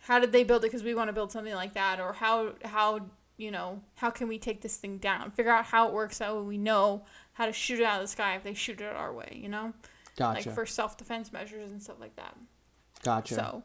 [0.00, 2.54] how did they build it because we want to build something like that or how
[2.64, 3.00] how
[3.36, 6.34] you know how can we take this thing down figure out how it works that
[6.34, 8.84] way we know how to shoot it out of the sky if they shoot it
[8.96, 9.72] our way you know
[10.16, 10.48] Gotcha.
[10.48, 12.34] like for self-defense measures and stuff like that
[13.02, 13.34] gotcha.
[13.34, 13.62] so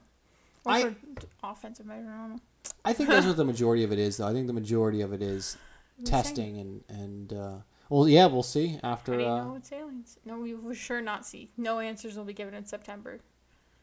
[0.66, 0.96] or I-
[1.44, 2.40] offensive measure i don't know
[2.86, 4.28] I think that's what the majority of it is, though.
[4.28, 5.58] I think the majority of it is
[5.98, 6.06] saying?
[6.06, 7.56] testing and and uh,
[7.90, 9.16] well, yeah, we'll see after.
[9.16, 12.26] do you Uh, know it's aliens no we will sure not see no answers will
[12.26, 13.20] be given in september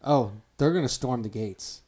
[0.03, 1.83] oh, they're gonna storm the gates.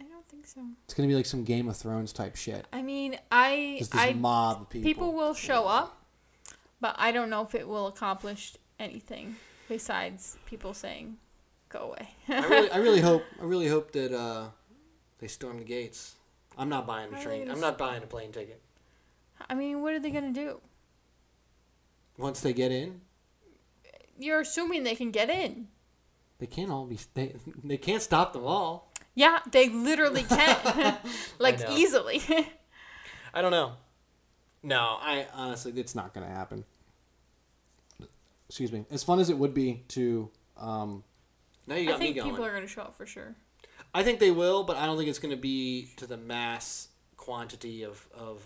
[0.00, 2.66] i don't think so It's gonna be like some Game of Thrones type shit.
[2.72, 4.88] i mean i Just this i mob people.
[4.90, 6.02] people will show up,
[6.80, 9.36] but I don't know if it will accomplish anything
[9.68, 11.16] besides people saying,
[11.68, 14.48] "Go away." I really, I really hope, I really hope that uh,
[15.18, 16.14] they storm the gates.
[16.58, 17.50] I'm not buying a train.
[17.50, 18.60] I'm not buying a plane ticket.
[19.48, 20.60] I mean, what are they gonna do?
[22.18, 23.00] Once they get in,
[24.18, 25.68] You're assuming they can get in.
[26.38, 26.98] they can't all be.
[27.14, 28.90] They, they can't stop them all.
[29.14, 30.98] Yeah, they literally can,
[31.38, 31.76] like know.
[31.76, 32.20] easily.
[33.34, 33.72] I don't know.
[34.62, 36.64] No, I honestly, it's not going to happen.
[38.48, 38.84] Excuse me.
[38.90, 41.04] As fun as it would be to, um,
[41.66, 42.12] now you I got me going.
[42.12, 42.30] I think going.
[42.30, 43.36] people are gonna show up for sure.
[43.94, 46.88] I think they will, but I don't think it's going to be to the mass
[47.16, 48.42] quantity of, of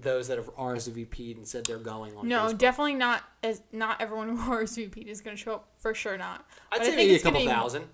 [0.00, 2.26] those that have RSVP'd and said they're going on.
[2.28, 2.58] No, Facebook.
[2.58, 3.22] definitely not.
[3.42, 6.16] As not everyone who RSVP'd is gonna show up for sure.
[6.16, 6.46] Not.
[6.72, 7.84] I'd But say maybe a gonna couple thousand.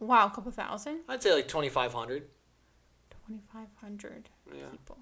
[0.00, 1.00] Wow, a couple thousand.
[1.08, 2.24] I'd say like twenty five hundred.
[3.26, 4.98] Twenty five hundred Yeah, people.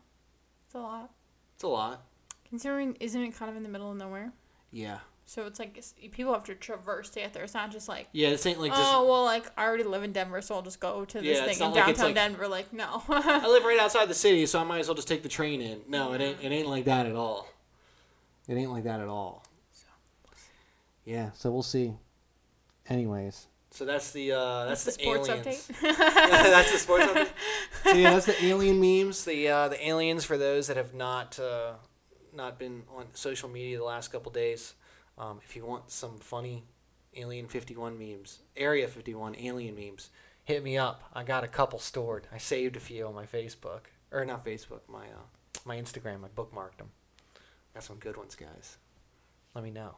[0.66, 1.10] It's a lot.
[1.54, 2.02] it's a lot.
[2.48, 4.32] Considering, isn't it kind of in the middle of nowhere?
[4.72, 7.44] Yeah, So it's like it's, people have to traverse to get there.
[7.44, 8.28] It's not just like, yeah.
[8.30, 8.82] This ain't like just.
[8.84, 11.46] oh well, like I already live in Denver, so I'll just go to this Yeah,
[11.46, 12.46] thing in like downtown like- Denver.
[12.48, 13.02] Like no.
[13.08, 15.60] I live right outside the city, so I might as well just take the train
[15.62, 15.80] in.
[15.88, 16.38] No, it ain't.
[16.42, 17.48] It ain't like that at all.
[18.48, 19.44] it ain't like that at all.
[19.72, 19.86] So,
[21.06, 21.94] Yeah, so we'll see.
[22.88, 23.46] Anyways.
[23.70, 25.46] So that's the uh, that's, That's the, the sports aliens.
[25.46, 25.96] update.
[25.98, 27.28] that's the sports update.
[27.84, 29.24] So yeah, that's the alien memes.
[29.24, 31.72] The uh, the aliens for those that have not uh,
[32.34, 34.74] not been on social media the last couple days.
[35.16, 36.64] Um, if you want some funny
[37.16, 40.10] Alien 51 memes, Area 51 alien memes,
[40.44, 41.02] hit me up.
[41.12, 42.26] I got a couple stored.
[42.32, 46.24] I saved a few on my Facebook or not Facebook, my uh, my Instagram.
[46.24, 46.90] I bookmarked them.
[47.72, 48.78] Got some good ones, guys.
[49.54, 49.96] Let me know.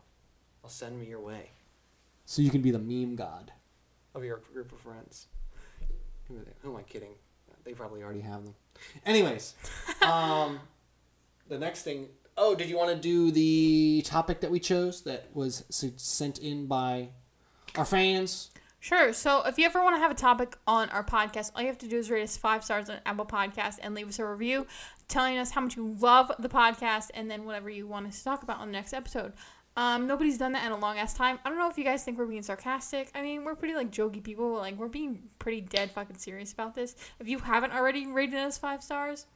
[0.63, 1.51] I'll send me your way
[2.25, 3.53] So you can be the meme god.
[4.15, 5.27] of your group of friends.
[6.29, 6.53] Who, are they?
[6.63, 7.13] Who am I kidding?
[7.65, 8.55] They probably already already have them.
[9.05, 9.55] Anyways,
[10.03, 10.61] um,
[11.49, 12.09] the next thing.
[12.39, 15.65] Oh, did you want to do the topic that we chose that was
[15.97, 17.09] sent in by
[17.77, 18.51] our fans?
[18.79, 19.13] Sure.
[19.13, 21.79] So if you ever want to have a topic on our podcast, all you have
[21.79, 24.67] to do is rate us five stars on Apple Podcast and leave us a review
[25.09, 28.25] telling us how much you love the podcast and then whatever you want us to
[28.25, 29.33] talk about on the next episode.
[29.77, 31.39] Um, nobody's done that in a long ass time.
[31.45, 33.11] I don't know if you guys think we're being sarcastic.
[33.15, 34.53] I mean, we're pretty like jokey people.
[34.53, 36.97] but, Like we're being pretty dead fucking serious about this.
[37.19, 39.27] If you haven't already rated us five stars,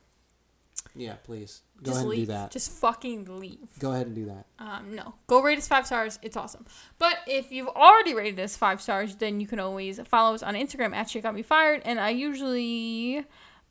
[0.95, 2.27] Yeah, please go just ahead and leave.
[2.29, 2.51] do that.
[2.51, 3.69] Just fucking leave.
[3.79, 4.47] Go ahead and do that.
[4.59, 6.19] Um, no, go rate us five stars.
[6.23, 6.67] It's awesome.
[6.99, 10.55] But if you've already rated us five stars, then you can always follow us on
[10.55, 11.83] Instagram at shit got me fired.
[11.85, 13.25] And I usually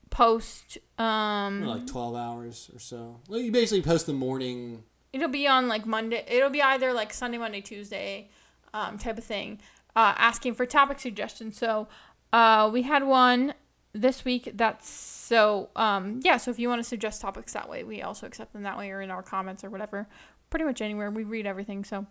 [0.09, 0.77] post.
[0.97, 3.19] Um, like twelve hours or so.
[3.27, 4.83] Well, you basically post the morning.
[5.13, 6.23] it'll be on like Monday.
[6.27, 8.29] It'll be either like Sunday, Monday, Tuesday,
[8.73, 9.59] um, type of thing.
[9.95, 11.57] Uh, asking for topic suggestions.
[11.57, 11.87] So,
[12.31, 13.55] uh, we had one
[13.91, 14.51] this week.
[14.53, 14.87] That's
[15.29, 15.69] so.
[15.75, 16.37] Um, yeah.
[16.37, 18.89] So if you want to suggest topics that way, we also accept them that way,
[18.89, 20.07] or in our comments or whatever.
[20.49, 21.83] Pretty much anywhere we read everything.
[21.83, 22.07] So,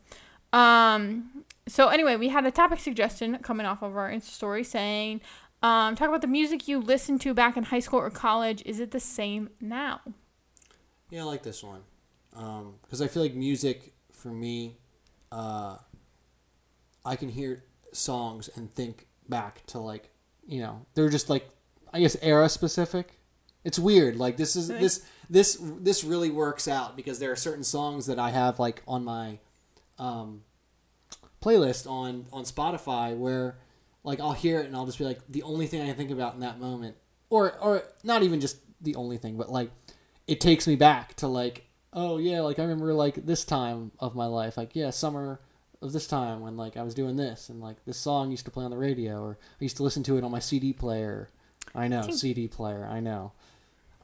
[0.52, 5.20] um, so anyway, we had a topic suggestion coming off of our Insta story saying,
[5.64, 8.62] um, talk about the music you listened to back in high school or college.
[8.64, 10.00] Is it the same now?
[11.10, 11.80] Yeah, I like this one
[12.30, 14.76] because I feel like music for me,
[15.32, 15.78] uh,
[17.04, 20.10] I can hear songs and think back to like
[20.46, 21.48] you know they're just like
[21.92, 23.18] I guess era specific.
[23.64, 24.16] It's weird.
[24.16, 28.18] Like this is this this this really works out because there are certain songs that
[28.18, 29.38] I have like on my
[29.98, 30.42] um,
[31.42, 33.58] playlist on on Spotify where
[34.04, 36.10] like I'll hear it and I'll just be like the only thing I can think
[36.10, 36.96] about in that moment
[37.30, 39.70] or or not even just the only thing but like
[40.26, 44.14] it takes me back to like oh yeah like I remember like this time of
[44.14, 45.40] my life like yeah summer
[45.80, 48.50] of this time when like I was doing this and like this song used to
[48.50, 51.28] play on the radio or I used to listen to it on my CD player
[51.78, 53.32] I know CD player I know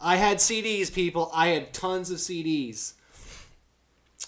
[0.01, 1.31] I had CDs, people.
[1.35, 2.93] I had tons of CDs.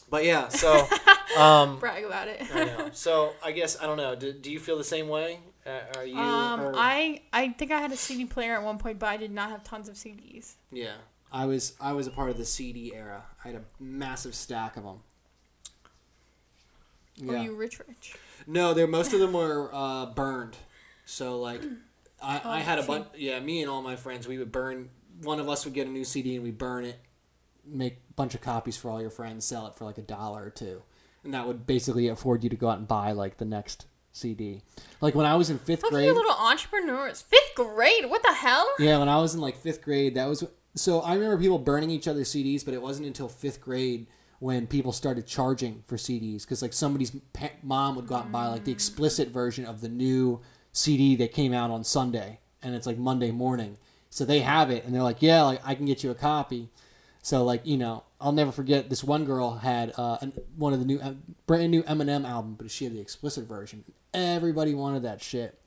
[0.08, 0.86] But yeah, so
[1.38, 2.42] um, Brag about it.
[2.54, 2.88] I know.
[2.92, 4.14] So I guess I don't know.
[4.14, 5.40] Do, do you feel the same way?
[5.66, 6.16] Uh, are you?
[6.16, 9.16] Um, or- I I think I had a CD player at one point, but I
[9.16, 10.54] did not have tons of CDs.
[10.72, 10.94] yeah.
[11.32, 14.76] I was I was a part of the CD era I had a massive stack
[14.76, 15.00] of them
[17.20, 18.14] Were you rich, rich?
[18.46, 20.56] No, there most of them were uh, burned.
[21.04, 21.62] So like,
[22.26, 23.06] I, Oh, I had a bunch.
[23.16, 24.90] Yeah, me and all my friends, we would burn.
[25.22, 26.98] One of us would get a new CD and we burn it.
[27.64, 30.44] make a bunch of copies for all your friends, sell it for like a dollar
[30.44, 30.82] or two,
[31.24, 34.62] and that would basically afford you to go out and buy like the next CD.
[35.00, 37.22] Like when I was in fifth Look at grade, you little entrepreneurs.
[37.22, 38.06] Fifth grade.
[38.10, 38.68] What the hell?
[38.78, 41.00] yeah, when I was in like fifth grade, that was so.
[41.00, 44.06] I remember people burning each other's CDs, but it wasn't until fifth grade
[44.38, 47.16] when people started charging for CDs because like somebody's
[47.62, 48.74] mom would go out and buy like the mm.
[48.74, 50.40] explicit version of the new
[50.76, 53.78] CD that came out on Sunday, and it's like Monday morning.
[54.10, 56.68] So they have it, and they're like, "Yeah, like I can get you a copy."
[57.22, 60.78] So like you know, I'll never forget this one girl had uh, an, one of
[60.78, 61.00] the new
[61.46, 63.84] brand new Eminem album, but she had the explicit version.
[64.12, 65.58] Everybody wanted that shit.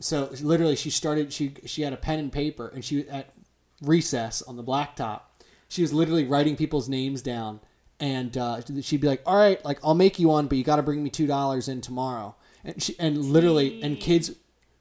[0.00, 1.32] So literally, she started.
[1.32, 3.34] She she had a pen and paper, and she at
[3.82, 5.22] recess on the blacktop.
[5.68, 7.60] she was literally writing people's names down,
[8.00, 10.76] and uh, she'd be like, "All right, like I'll make you one, but you got
[10.76, 12.34] to bring me two dollars in tomorrow."
[12.64, 14.32] And she and literally and kids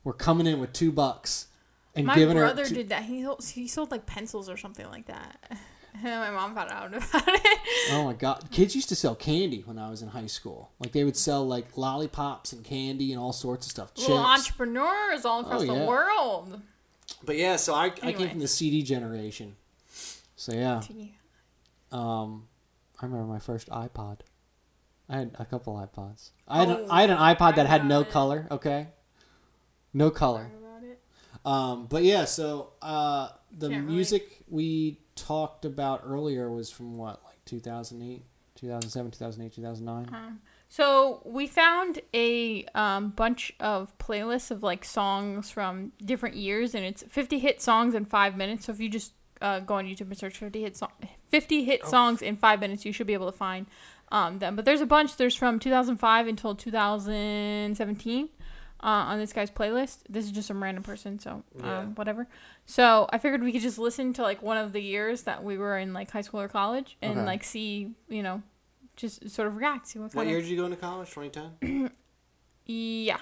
[0.03, 1.47] were coming in with two bucks
[1.95, 2.69] and My giving brother her.
[2.69, 3.03] two- did that.
[3.03, 5.37] He sold, he sold like pencils or something like that.
[5.93, 7.59] And my mom found out about it.
[7.91, 10.71] Oh my god, kids used to sell candy when I was in high school.
[10.79, 13.91] Like they would sell like lollipops and candy and all sorts of stuff.
[13.97, 14.25] Little Chips.
[14.39, 16.61] entrepreneurs all across Oh, the world.
[17.25, 19.57] But yeah, so I, I came from the CD generation.
[20.37, 20.79] So yeah,
[21.91, 22.47] um,
[23.01, 24.19] I remember my first iPod.
[25.11, 26.29] I had a couple iPods.
[26.47, 28.09] I had, Oh, an, I had an iPod that had no it.
[28.09, 28.47] color.
[28.49, 28.87] Okay,
[29.93, 30.49] no color.
[31.43, 36.97] Um, but yeah, so uh, the Can't really- music we talked about earlier was from
[36.97, 38.23] what, like 2008,
[38.55, 40.39] 2007, 2008, 2009.
[40.69, 46.85] So we found a um, bunch of playlists of like songs from different years, and
[46.85, 48.65] it's 50 hit songs in five minutes.
[48.65, 50.91] So if you just uh, go on YouTube and search 50 hit song,
[51.29, 53.65] 50 hit songs in five minutes, you should be able to find
[54.11, 54.55] um, them.
[54.55, 55.15] But there's a bunch.
[55.17, 58.29] There's from 2005 until 2017
[58.83, 59.99] uh, on this guy's playlist.
[60.09, 61.85] This is just some random person, so um, Yeah.
[61.95, 62.27] whatever.
[62.65, 65.57] So I figured we could just listen to like one of the years that we
[65.57, 67.25] were in like high school or college, and Okay.
[67.25, 68.41] like see, you know,
[68.95, 69.87] just sort of react.
[69.87, 71.09] See what, What year of did you go into college?
[71.11, 71.91] 2010.
[72.65, 73.17] yeah.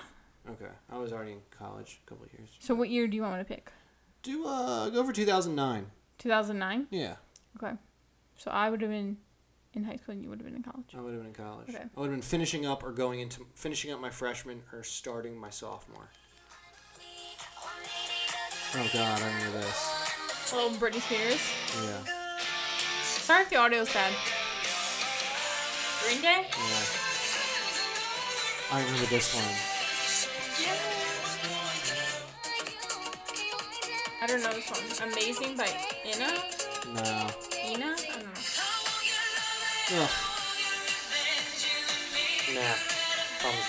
[0.49, 2.49] Okay, I was already in college a couple of years.
[2.60, 3.71] So what year do you want me to pick?
[4.23, 5.86] Do uh go for 2009.
[6.17, 6.88] 2009.
[6.89, 7.15] Yeah,
[7.62, 7.73] Okay.
[8.38, 9.17] So I would have been
[9.73, 10.93] in high school, and you would have been in college.
[10.97, 11.69] I would have been in college.
[11.69, 11.84] Okay.
[11.95, 15.38] I would have been finishing up or going into finishing up my freshman or starting
[15.39, 16.10] my sophomore.
[18.75, 20.51] Oh God, I remember this.
[20.53, 21.41] Little Britney Spears.
[21.84, 22.03] Yeah,
[23.03, 24.13] Sorry if the audio's bad.
[26.03, 26.47] Green Day.
[26.47, 26.86] yeah.
[28.71, 29.45] I remember this one.
[34.21, 35.12] I don't know this one.
[35.12, 35.69] Amazing by
[36.05, 36.34] Inna.
[36.93, 37.29] No.
[37.65, 37.95] Inna.
[39.89, 40.04] I don't know.
[40.04, 40.10] Ugh.
[42.56, 42.75] Nah.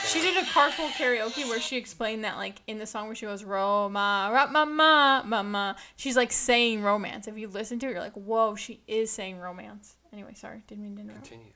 [0.06, 3.26] She did a carpool karaoke where she explained that like in the song where she
[3.26, 5.76] goes Roma, ra mama, mama.
[5.96, 7.28] She's like saying romance.
[7.28, 9.96] If you listen to it, you're like, whoa, she is saying romance.
[10.12, 11.28] Anyway, sorry, didn't mean to interrupt.
[11.28, 11.52] Continue.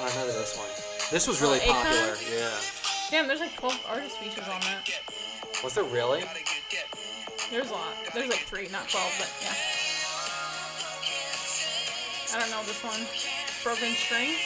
[0.00, 0.68] I remember this one.
[1.10, 2.16] This was really Oh, popular.
[2.38, 2.50] Yeah.
[3.10, 4.88] Damn, there's like 12 artist features on that.
[5.62, 6.22] Was there really?
[7.50, 7.94] There's a lot.
[8.14, 9.54] There's like three, not 12, but yeah.
[12.30, 13.06] I don't know this one.
[13.64, 14.36] Broken Strings.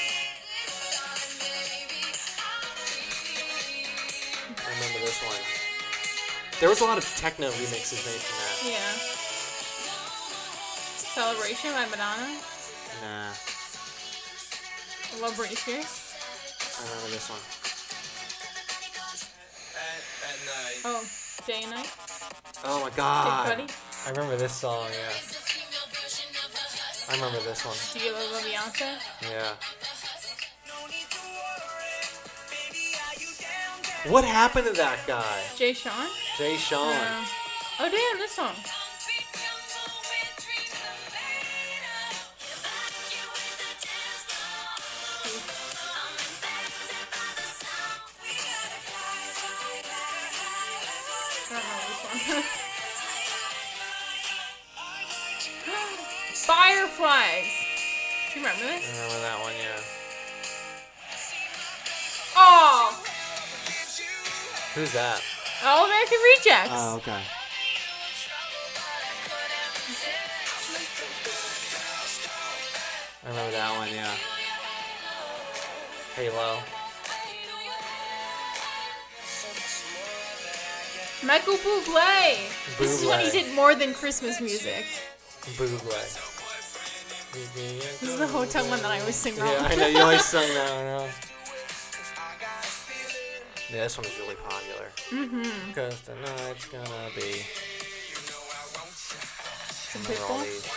[4.56, 5.42] I remember this one.
[6.60, 8.62] There was a lot of techno remixes made from that.
[8.70, 8.92] Yeah.
[10.96, 12.38] Celebration by Madonna.
[13.02, 13.34] Nah.
[15.10, 16.14] I love Britney Spears.
[16.78, 17.40] I remember this one.
[20.84, 21.04] Oh,
[21.46, 21.90] Day and Night.
[22.64, 23.48] Oh my Big god.
[23.48, 23.66] Buddy.
[24.06, 25.31] I remember this song, yeah.
[27.12, 27.76] I remember this one.
[27.92, 28.96] Do you love Beyonce?
[29.20, 29.52] Yeah.
[34.10, 35.40] What happened to that guy?
[35.54, 36.08] Jay Sean?
[36.38, 36.88] Jay Sean.
[36.88, 37.24] Yeah.
[37.80, 38.54] Oh, damn, this song.
[64.92, 65.22] Who's that?
[65.64, 66.70] All American Rejects.
[66.72, 67.22] Oh, okay.
[73.24, 74.14] I remember that one, yeah.
[76.14, 76.58] Halo.
[81.24, 82.36] Michael Bublé.
[82.78, 84.84] This is when he did more than Christmas music.
[85.56, 85.80] Bootleg.
[87.32, 89.48] This is the hotel one that I always sing wrong.
[89.48, 89.86] Yeah, I know.
[89.86, 91.08] You always sung that one wrong.
[93.72, 94.88] Yeah, this one was really popular.
[95.08, 95.68] Mm-hmm.
[95.68, 97.40] Because tonight's gonna be.
[99.88, 100.44] Some Remember all Pitbull.
[100.44, 100.68] these.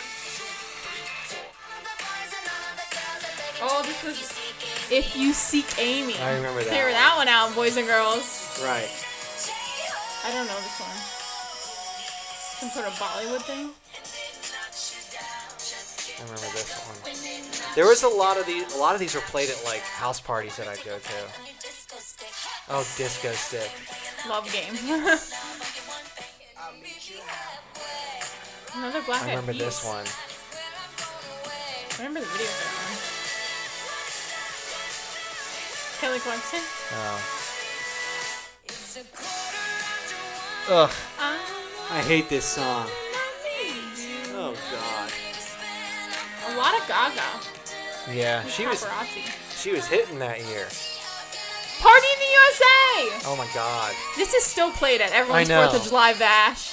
[3.60, 4.18] Oh, this was
[4.90, 6.18] If You Seek Amy.
[6.18, 8.60] I remember that Figure that one out, boys and girls.
[8.64, 8.88] Right.
[10.24, 10.96] I don't know this one.
[12.60, 13.70] Some sort of Bollywood thing.
[16.18, 17.74] I remember this one.
[17.74, 18.74] There was a lot of these.
[18.74, 21.45] A lot of these were played at like house parties that I'd go to.
[22.68, 23.70] Oh, disco stick.
[24.28, 24.74] Love game.
[28.74, 30.04] Another Black I remember this one.
[31.92, 32.98] I remember the video for that one.
[36.00, 36.60] Kelly Clarkson.
[36.92, 37.20] Oh.
[40.68, 40.90] Ugh.
[41.90, 42.88] I hate this song.
[44.34, 45.12] Oh Oh God.
[46.48, 47.22] A lot of Gaga.
[48.12, 48.86] Yeah, she was
[49.56, 50.68] she was hitting that year.
[51.80, 53.28] Party in the USA.
[53.28, 53.94] Oh my God.
[54.16, 55.68] This is still played at everyone's I know.
[55.68, 56.72] Fourth of July bash.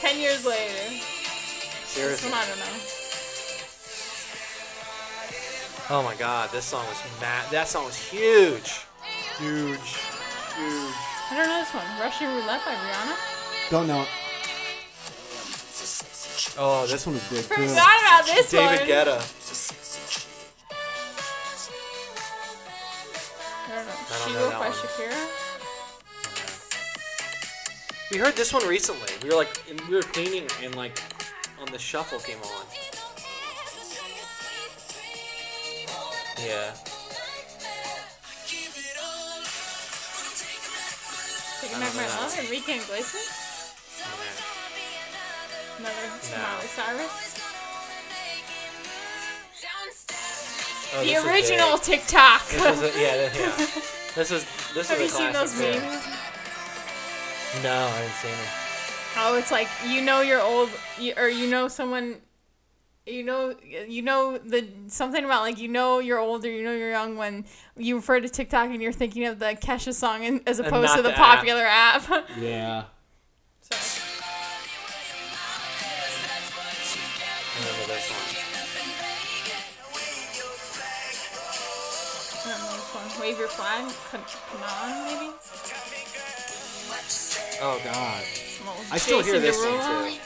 [0.00, 0.72] Ten years later.
[0.90, 2.30] This Seriously.
[2.30, 2.76] one I don't know.
[5.90, 7.44] Oh my God, this song was mad.
[7.50, 8.80] That song was huge.
[9.38, 9.78] Huge.
[10.56, 10.94] Huge.
[11.30, 11.84] I don't know this one.
[12.00, 13.16] Russian Roulette by Rihanna.
[13.70, 14.02] Don't know.
[14.02, 14.08] it.
[16.58, 17.54] Oh, This this one was big too.
[17.68, 18.88] Forgot about this David one.
[18.88, 19.20] Guetta.
[23.72, 23.92] I don't know.
[23.92, 24.76] I don't She know that by one.
[24.76, 25.16] Shakira.
[28.10, 29.08] We heard this one recently.
[29.22, 31.00] We were like, in, we were cleaning and like,
[31.58, 32.66] on the shuffle came on.
[36.44, 36.74] Yeah.
[41.62, 42.36] Taking I Back My know that Love.
[42.36, 42.44] one.
[42.44, 43.72] Enrique Iglesias.
[45.78, 47.41] Another Miley Cyrus.
[50.94, 51.78] Oh, the original.
[51.78, 52.46] TikTok.
[52.48, 53.66] This was a, yeah, th- yeah.
[54.14, 55.90] This is this Have you is a seen those classic, yeah.
[55.90, 57.62] memes?
[57.62, 58.48] No, I haven't seen them.
[59.16, 60.68] Oh, it's like you know you're old,
[60.98, 62.16] you, or you know someone,
[63.06, 63.54] you know
[63.88, 67.46] you know the something about like you know you're older, you know you're young when
[67.76, 71.02] you refer to TikTok and you're thinking of the Kesha song and, as opposed to
[71.02, 71.38] the, the app.
[71.38, 72.28] popular app.
[72.38, 72.84] Yeah.
[83.22, 83.86] Wave your flag.
[84.10, 84.20] Come,
[84.64, 85.30] on, maybe.
[87.62, 88.24] Oh God.
[88.90, 90.18] I still hear this one too.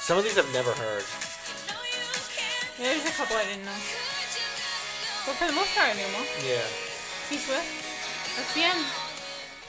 [0.00, 1.04] Some of these I've never heard.
[2.78, 3.80] Yeah, there's a couple I didn't know.
[5.26, 6.26] But for the most part, I knew them all.
[6.42, 6.64] Yeah.
[7.28, 7.68] T Swift.
[8.38, 8.86] That's the end.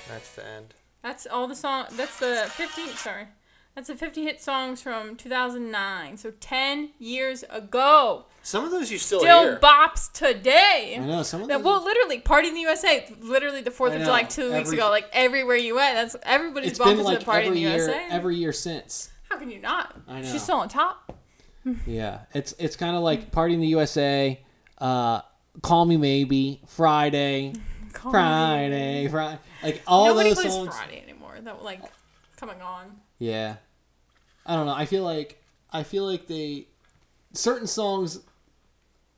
[0.07, 0.73] That's the end.
[1.01, 1.87] That's all the song.
[1.91, 2.87] That's the 50.
[2.95, 3.27] Sorry.
[3.75, 6.17] That's the 50 hit songs from 2009.
[6.17, 8.25] So 10 years ago.
[8.43, 9.57] Some of those you still, Still hear.
[9.59, 10.95] bops today.
[10.99, 11.63] I know some of them.
[11.63, 13.11] well, literally, Party in the USA.
[13.19, 14.01] Literally, the Fourth of.
[14.01, 14.89] July two weeks ago.
[14.89, 17.69] Like everywhere you went, that's everybody's it's been to like the Party in every the
[17.69, 18.07] year, USA.
[18.11, 19.09] every year since.
[19.29, 19.95] How can you not?
[20.07, 20.31] I know.
[20.31, 21.17] She's still on top.
[21.87, 24.37] Yeah, it's it's kind of like Party in the USA,
[24.79, 25.21] uh,
[25.61, 27.53] Call Me Maybe, Friday,
[27.93, 30.75] Call me Friday, Friday, like all Nobody those plays songs.
[30.75, 31.37] Friday anymore.
[31.41, 31.79] That like
[32.35, 32.97] coming on.
[33.17, 33.55] Yeah,
[34.45, 34.73] I don't know.
[34.73, 35.41] I feel like
[35.71, 36.67] I feel like they
[37.33, 38.19] certain songs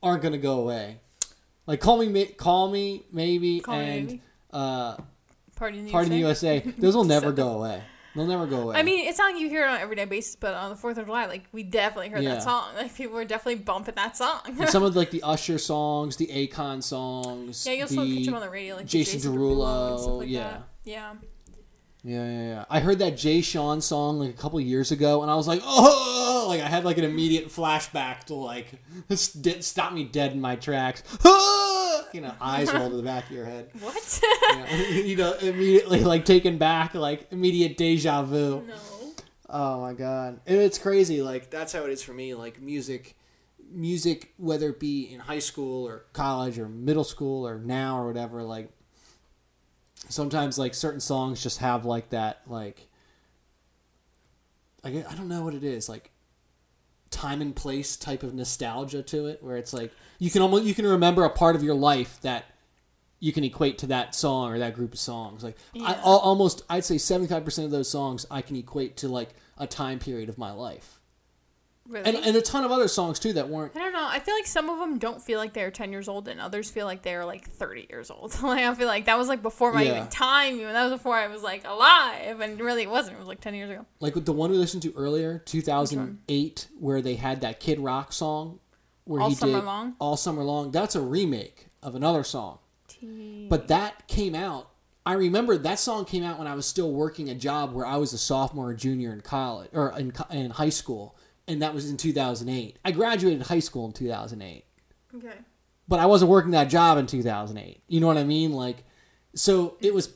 [0.02, 0.98] aren't gonna go away.
[1.66, 4.22] Like Call Me, Call Me Maybe, Call and Maybe.
[4.52, 4.96] uh,
[5.56, 6.56] Party in the Party in the USA.
[6.56, 6.70] USA.
[6.78, 7.82] Those will never go away.
[8.14, 8.76] They'll never go away.
[8.76, 10.76] I mean, it's not like you hear it on an everyday basis, but on the
[10.76, 12.34] Fourth of July, like we definitely heard Yeah.
[12.34, 12.74] that song.
[12.74, 14.40] Like people were definitely bumping that song.
[14.68, 18.34] Some of like the Usher songs, the Akon songs, yeah, you also the catch him
[18.34, 20.40] on the radio, like Jason Jason, Derulo, and stuff like yeah.
[20.48, 20.62] that.
[20.84, 21.12] Yeah.
[22.06, 22.64] Yeah, yeah, yeah.
[22.70, 25.60] I heard that Jay Sean song like a couple years ago, and I was like,
[25.64, 28.74] oh, like I had like an immediate flashback to like
[29.10, 31.02] st- stop me dead in my tracks.
[32.12, 33.70] you know, eyes roll to the back of your head.
[33.80, 34.20] What?
[34.22, 34.66] You know,
[35.04, 38.64] you know, immediately like taken back, like immediate deja vu.
[38.64, 38.74] no.
[39.48, 41.22] Oh my god, and it's crazy.
[41.22, 42.34] Like that's how it is for me.
[42.36, 43.16] Like music,
[43.68, 48.06] music, whether it be in high school or college or middle school or now or
[48.06, 48.44] whatever.
[48.44, 48.70] Like
[50.08, 52.42] sometimes, like certain songs just have like that.
[52.46, 52.88] Like
[54.84, 55.88] I I don't know what it is.
[55.88, 56.10] Like
[57.10, 60.74] time and place type of nostalgia to it, where it's like you can almost you
[60.74, 62.44] can remember a part of your life that
[63.18, 65.42] you can equate to that song or that group of songs.
[65.42, 66.00] Like I Yeah.
[66.04, 69.30] al- almost, I'd say seventy five percent of those songs I can equate to like
[69.58, 70.95] a time period of my life,
[71.88, 72.04] Really?
[72.04, 73.76] and and a ton of other songs too that weren't.
[73.76, 74.06] I don't know.
[74.08, 76.70] I feel like some of them don't feel like they're 10 years old, and others
[76.70, 78.34] feel like they're like 30 years old.
[78.42, 79.96] like, I feel like that was like before my Yeah.
[79.96, 80.54] even time.
[80.56, 83.16] Even that was before I was like alive, and really it wasn't.
[83.16, 83.86] It was like 10 years ago.
[84.00, 87.60] Like with the one we listened to earlier, two thousand eight, where they had that
[87.60, 88.58] Kid Rock song,
[89.04, 89.94] where All he Summer did Long?
[90.00, 90.70] all summer long.
[90.72, 92.58] That's a remake of another song.
[93.48, 94.70] But that came out.
[95.04, 97.96] I remember that song came out when I was still working a job where I
[97.96, 101.14] was a sophomore or junior in college or in, in high school,
[101.48, 102.78] and that was in 2008.
[102.84, 104.64] I graduated high school in 2008,
[105.16, 105.28] Okay.
[105.88, 107.82] but I wasn't working that job in 2008.
[107.88, 108.52] You know what I mean?
[108.52, 108.84] Like,
[109.34, 110.10] so it was.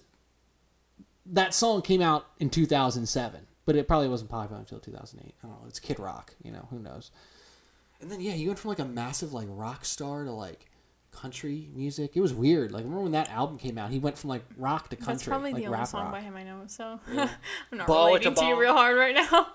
[1.27, 5.35] That song came out in 2007, but it probably wasn't popular until 2008.
[5.43, 5.69] I don't know.
[5.69, 6.35] It's Kid Rock.
[6.43, 7.13] You know who knows?
[8.01, 10.67] And then yeah, you went from like a massive like rock star to like
[11.13, 12.13] country music.
[12.17, 12.73] It was weird.
[12.73, 13.91] Like remember when that album came out?
[13.91, 16.13] He went from like rock to country, That's probably like the only song rock.
[16.13, 16.63] by him I know.
[16.67, 17.29] So I'm
[17.79, 19.49] not Ball relating the to you real hard right now.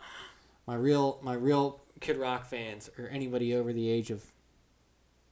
[0.68, 4.24] My real my real Kid Rock fans or anybody over the age of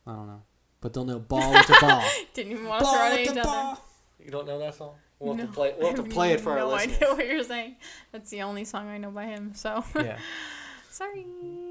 [0.06, 0.42] I don't know,
[0.82, 2.04] but they'll know ball with the ball.
[2.34, 3.74] Didn't even want to throw ball an with age the out ball.
[3.74, 4.26] there.
[4.26, 4.92] You don't know that song?
[5.20, 5.74] We'll have No, to play.
[5.78, 7.00] We'll have to play it for no our listeners.
[7.02, 7.76] No idea what you're saying.
[8.12, 9.54] That's the only song I know by him.
[9.56, 10.18] So yeah.
[10.90, 11.26] sorry.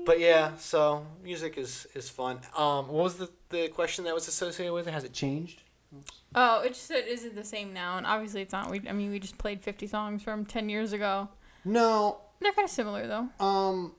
[0.05, 2.41] But yeah, so music is is fun.
[2.57, 4.93] Um, what was the the question that was associated with it?
[4.93, 5.63] Has it changed?
[6.35, 7.99] Oh, it just said, is it the same now?
[7.99, 8.71] And obviously it's not.
[8.71, 11.29] We, I mean, we just played 50 songs from 10 years ago.
[11.67, 13.29] No, They're kind of similar though.
[13.45, 13.95] um,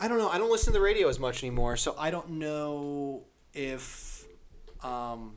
[0.00, 0.28] I don't know.
[0.28, 4.24] I don't listen to the radio as much anymore, so I don't know if,
[4.82, 5.34] um,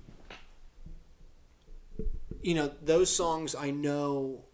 [2.43, 4.45] you know, those songs I know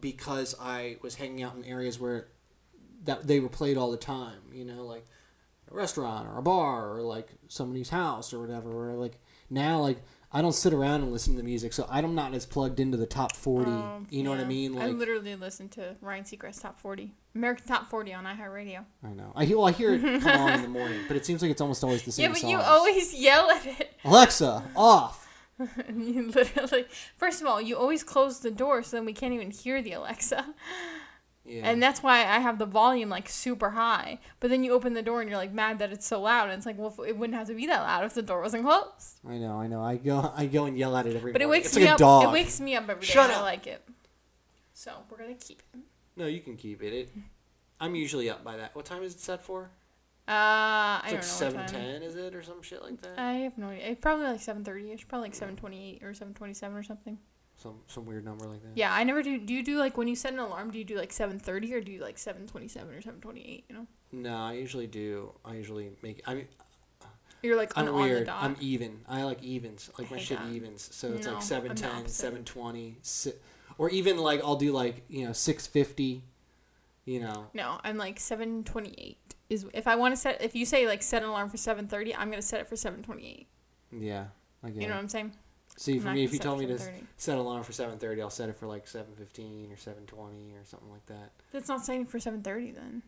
[0.00, 2.28] because I was hanging out in areas where
[3.04, 4.40] that they were played all the time.
[4.52, 5.06] You know, like
[5.70, 8.90] a restaurant or a bar or like somebody's house or whatever.
[8.90, 9.18] Or like
[9.50, 9.98] now, like
[10.36, 12.98] I don't sit around and listen to the music, so I'm not as plugged into
[12.98, 13.70] the top forty.
[13.70, 14.48] Um, you know what I yeah.
[14.48, 14.78] mean?
[14.78, 18.84] I literally listen to Ryan Seacrest Top 40, American Top 40 on iHeartRadio.
[19.02, 19.32] I know.
[19.34, 19.56] I hear.
[19.56, 21.82] Well, I hear it come on in the morning, but it seems like it's almost
[21.82, 22.24] always the same.
[22.24, 23.94] Yeah, but you always yell at it.
[24.04, 25.26] Alexa off.
[25.96, 26.84] you literally,
[27.16, 29.92] first of all, you always close the door so then we can't even hear the
[29.92, 30.54] Alexa.
[31.46, 31.68] Yeah.
[31.68, 34.18] And that's why I have the volume like super high.
[34.40, 36.48] But then you open the door and you're like mad that it's so loud.
[36.48, 38.40] And it's like, well, if- it wouldn't have to be that loud if the door
[38.42, 39.20] wasn't closed.
[39.28, 39.60] I know.
[39.60, 39.82] I know.
[39.82, 40.32] I go.
[40.36, 41.32] I go and yell at it every.
[41.32, 41.98] But it wakes it's me like up.
[41.98, 42.24] a dog.
[42.24, 43.06] It wakes me up every day.
[43.06, 43.38] Shut up.
[43.38, 43.86] I like it.
[44.74, 45.80] So we're gonna keep it.
[46.16, 46.92] no, you can keep it.
[46.92, 47.10] it.
[47.80, 48.74] I'm usually up by that.
[48.74, 49.70] What time is it set for?
[50.28, 53.18] Uh, I It's don't like know seven ten, is it, or some shit like that?
[53.18, 53.86] I have no idea.
[53.86, 55.06] It's probably like seven thirty ish.
[55.06, 57.18] Probably like seven twenty eight or seven twenty seven or something.
[57.66, 58.72] Some some weird number like that.
[58.76, 59.38] Yeah, I never do.
[59.38, 60.70] Do you do like when you set an alarm?
[60.70, 63.20] Do you do like seven thirty or do you like seven twenty seven or seven
[63.20, 63.64] twenty eight?
[63.68, 65.32] You know, No, I usually do.
[65.44, 66.22] I usually make.
[66.26, 66.46] I mean,
[67.42, 68.28] you're like I'm on, on the weird.
[68.28, 69.00] I'm even.
[69.08, 69.90] I like evens.
[69.98, 70.50] Like my shit that.
[70.50, 70.88] evens.
[70.92, 73.32] So it's No, like I'm 710, 720, si-
[73.78, 76.22] or even like I'll do like you know six fifty.
[77.04, 77.46] You know.
[77.54, 79.18] No, I'm like seven twenty eight.
[79.48, 81.86] Is if I want to set if you say like set an alarm for seven
[81.86, 83.46] thirty, I'm gonna set it for seven twenty eight.
[83.92, 84.26] Yeah.
[84.64, 85.00] I get You know what.
[85.02, 85.32] I'm saying?
[85.76, 86.78] See, for me, if you tell me to
[87.16, 90.06] set an alarm for seven thirty, I'll set it for like seven fifteen or seven
[90.06, 91.32] twenty or something like that.
[91.52, 93.02] That's not setting for seven thirty then.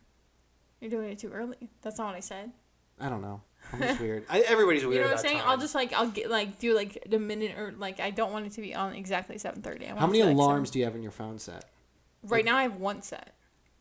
[0.80, 1.70] You're doing it too early.
[1.82, 2.52] That's not what I said.
[3.00, 3.40] I don't know.
[3.72, 4.24] I'm just weird.
[4.28, 4.96] I, everybody's weird.
[4.96, 5.38] you know what I'm saying?
[5.38, 5.48] time.
[5.48, 8.46] I'll just like I'll get like do like the minute or like I don't want
[8.46, 9.86] it to be on exactly seven thirty.
[9.86, 11.64] How many alarms do you have in your phone set?
[12.22, 13.34] Right now I have one set.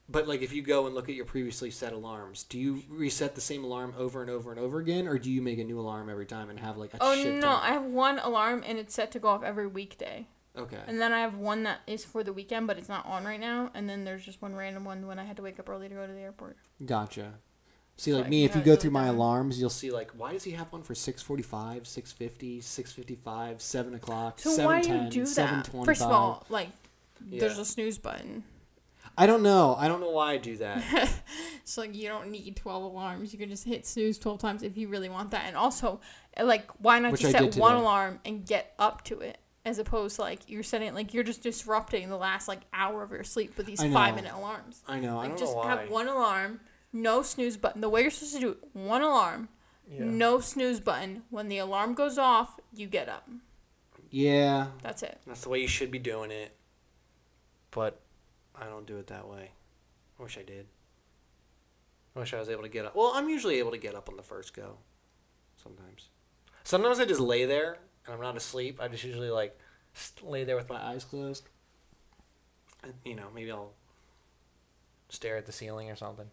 [0.10, 3.36] But like, if you go and look at your previously set alarms, do you reset
[3.36, 5.80] the same alarm over and over and over again, or do you make a new
[5.80, 7.60] alarm every time and have like a Oh shit no, ton?
[7.62, 10.28] I have one alarm and it's set to go off every weekday.
[10.58, 10.80] Okay.
[10.88, 13.40] And then I have one that is for the weekend, but it's not on right
[13.40, 13.70] now.
[13.76, 15.94] And then there's just one random one when I had to wake up early to
[15.94, 16.58] go to the airport.
[16.84, 17.34] Gotcha.
[17.98, 19.90] See, like me, if you go through my alarms, you'll see.
[19.92, 24.40] like, why does he have one for six forty-five, six fifty, six fifty-five, seven o'clock,
[24.40, 25.68] So seven why do you do that?
[25.84, 26.70] First of all, like
[27.20, 28.44] there's a snooze button.
[29.18, 29.76] I don't know.
[29.80, 30.84] I don't know why I do that.
[31.66, 33.34] So like you don't need 12 alarms.
[33.34, 35.44] You can just hit snooze 12 times if you really want that.
[35.48, 36.00] And also,
[36.40, 39.38] uh, like why not Which just I set one alarm and get up to it
[39.66, 43.12] as opposed to like you're setting like you're just disrupting the last like hour of
[43.12, 44.82] your sleep with these 5 minute alarms.
[44.88, 45.16] I know.
[45.18, 45.68] I Like don't just know why.
[45.82, 46.62] have one alarm,
[46.94, 47.82] no snooze button.
[47.82, 49.50] The way you're supposed to do it, one alarm,
[49.92, 50.06] Yeah.
[50.06, 51.24] no snooze button.
[51.30, 53.28] When the alarm goes off, you get up.
[54.10, 54.68] Yeah.
[54.82, 55.20] That's it.
[55.28, 56.56] That's the way you should be doing it.
[57.72, 58.00] But
[58.60, 59.52] I don't do it that way.
[60.20, 60.66] I wish I did.
[62.16, 62.96] I wish I was able to get up.
[62.96, 64.78] Well, I'm usually able to get up on the first go.
[65.62, 66.10] Sometimes.
[66.64, 68.80] Sometimes I just lay there and I'm not asleep.
[68.82, 69.58] I just usually like
[70.24, 71.44] lay there with my eyes closed.
[72.84, 73.72] And, you know, maybe I'll
[75.10, 76.28] stare at the ceiling or something.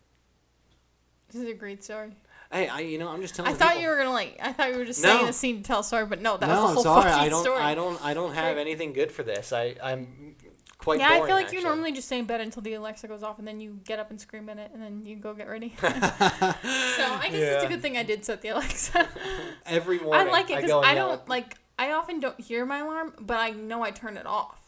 [1.30, 2.12] This is a great story.
[2.52, 3.50] Hey, I you know I'm just telling.
[3.52, 3.82] I thought people.
[3.82, 4.38] you were gonna like.
[4.40, 5.08] I thought you were just No.
[5.14, 7.10] saying the scene to tell a story, but no, that no, was the whole sorry.
[7.10, 7.42] fucking I don't.
[7.42, 7.60] story.
[7.60, 8.04] I don't.
[8.04, 9.52] I don't have anything good for this.
[9.52, 10.36] I I'm
[10.84, 11.00] quite.
[11.00, 11.58] yeah, I feel like actually.
[11.58, 13.98] you normally just stay in bed until the Alexa goes off, and then you get
[13.98, 15.74] up and scream at it, and then you go get ready.
[15.80, 19.08] so I guess it's a good thing I did set the Alexa.
[19.66, 21.56] every morning, I like it because and I, don't like.
[21.78, 24.60] I often don't hear my alarm, but I know I turn it off.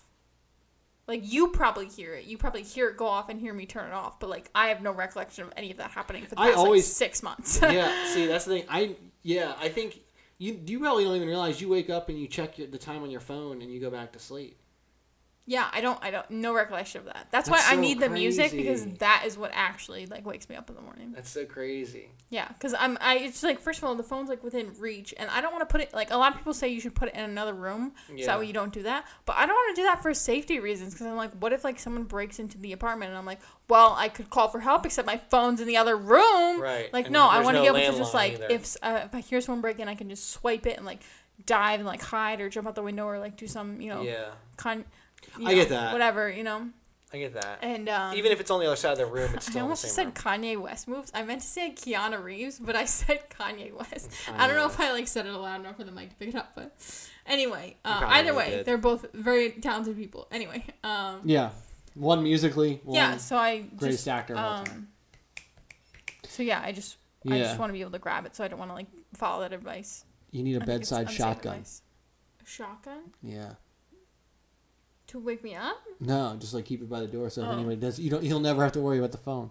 [1.06, 2.24] Like you probably hear it.
[2.24, 4.18] You probably hear it go off and hear me turn it off.
[4.18, 6.58] But like I have no recollection of any of that happening for the I past
[6.58, 7.60] always- like six months.
[7.62, 8.64] yeah, see, that's the thing.
[8.68, 10.00] I yeah, I think
[10.38, 13.02] you you probably don't even realize you wake up and you check your, the time
[13.02, 14.58] on your phone and you go back to sleep.
[15.49, 15.97] Yeah, I don't.
[16.03, 16.28] I don't.
[16.28, 17.28] No recollection of that.
[17.30, 20.49] That's, That's why I so need the music because that is what actually like wakes
[20.49, 21.12] me up in the morning.
[21.14, 22.11] That's so crazy.
[22.30, 22.99] Yeah, because I'm.
[23.01, 25.62] I it's like first of all the phone's like within reach, and I don't want
[25.62, 27.55] to put it like a lot of people say you should put it in another
[27.55, 29.07] room, so that way you don't do that.
[29.24, 31.62] But I don't want to do that for safety reasons because I'm like, what if
[31.62, 34.84] like someone breaks into the apartment and I'm like, well, I could call for help
[34.84, 36.61] except my phone's in the other room.
[36.61, 36.92] Right.
[36.92, 38.47] Like And no, I want to no be able to just like either.
[38.51, 41.03] if uh, if I hear someone break in, I can just swipe it and like
[41.44, 44.03] dive and like hide or jump out the window or like do some you know
[44.03, 44.30] Yeah.
[44.57, 44.84] con.
[45.39, 45.93] You I get know, that.
[45.93, 46.68] Whatever you know.
[47.14, 47.61] I get that.
[47.62, 49.53] And um, Even if it's on the other side of the room, it's I still
[49.53, 50.12] in the almost same said room.
[50.14, 51.12] Kanye West moves.
[51.14, 54.11] I meant to say Keanu Reeves, but I said Kanye West.
[54.37, 56.30] I don't know if I like said it loud enough for the mic to pick
[56.30, 56.72] it up, but
[57.24, 58.66] anyway, uh, either way, did.
[58.66, 60.26] they're both very talented people.
[60.32, 61.51] Anyway, um, Yeah,
[61.95, 63.16] one musically, one yeah.
[63.18, 64.74] So I greatest just, actor of all time.
[64.76, 64.89] um,
[66.28, 66.97] so yeah, I just
[67.30, 68.89] I just want to be able to grab it, so I don't want to like
[69.14, 70.05] follow that advice.
[70.32, 71.53] You need a I think it's bedside shotgun.
[71.55, 71.82] advice.
[72.45, 73.53] A shotgun Yeah.
[75.09, 75.76] To wake me up?
[76.00, 77.52] No, just like keep it by the door so if Oh.
[77.52, 78.22] anybody does, you don't.
[78.22, 79.50] He'll never have to worry about the phone.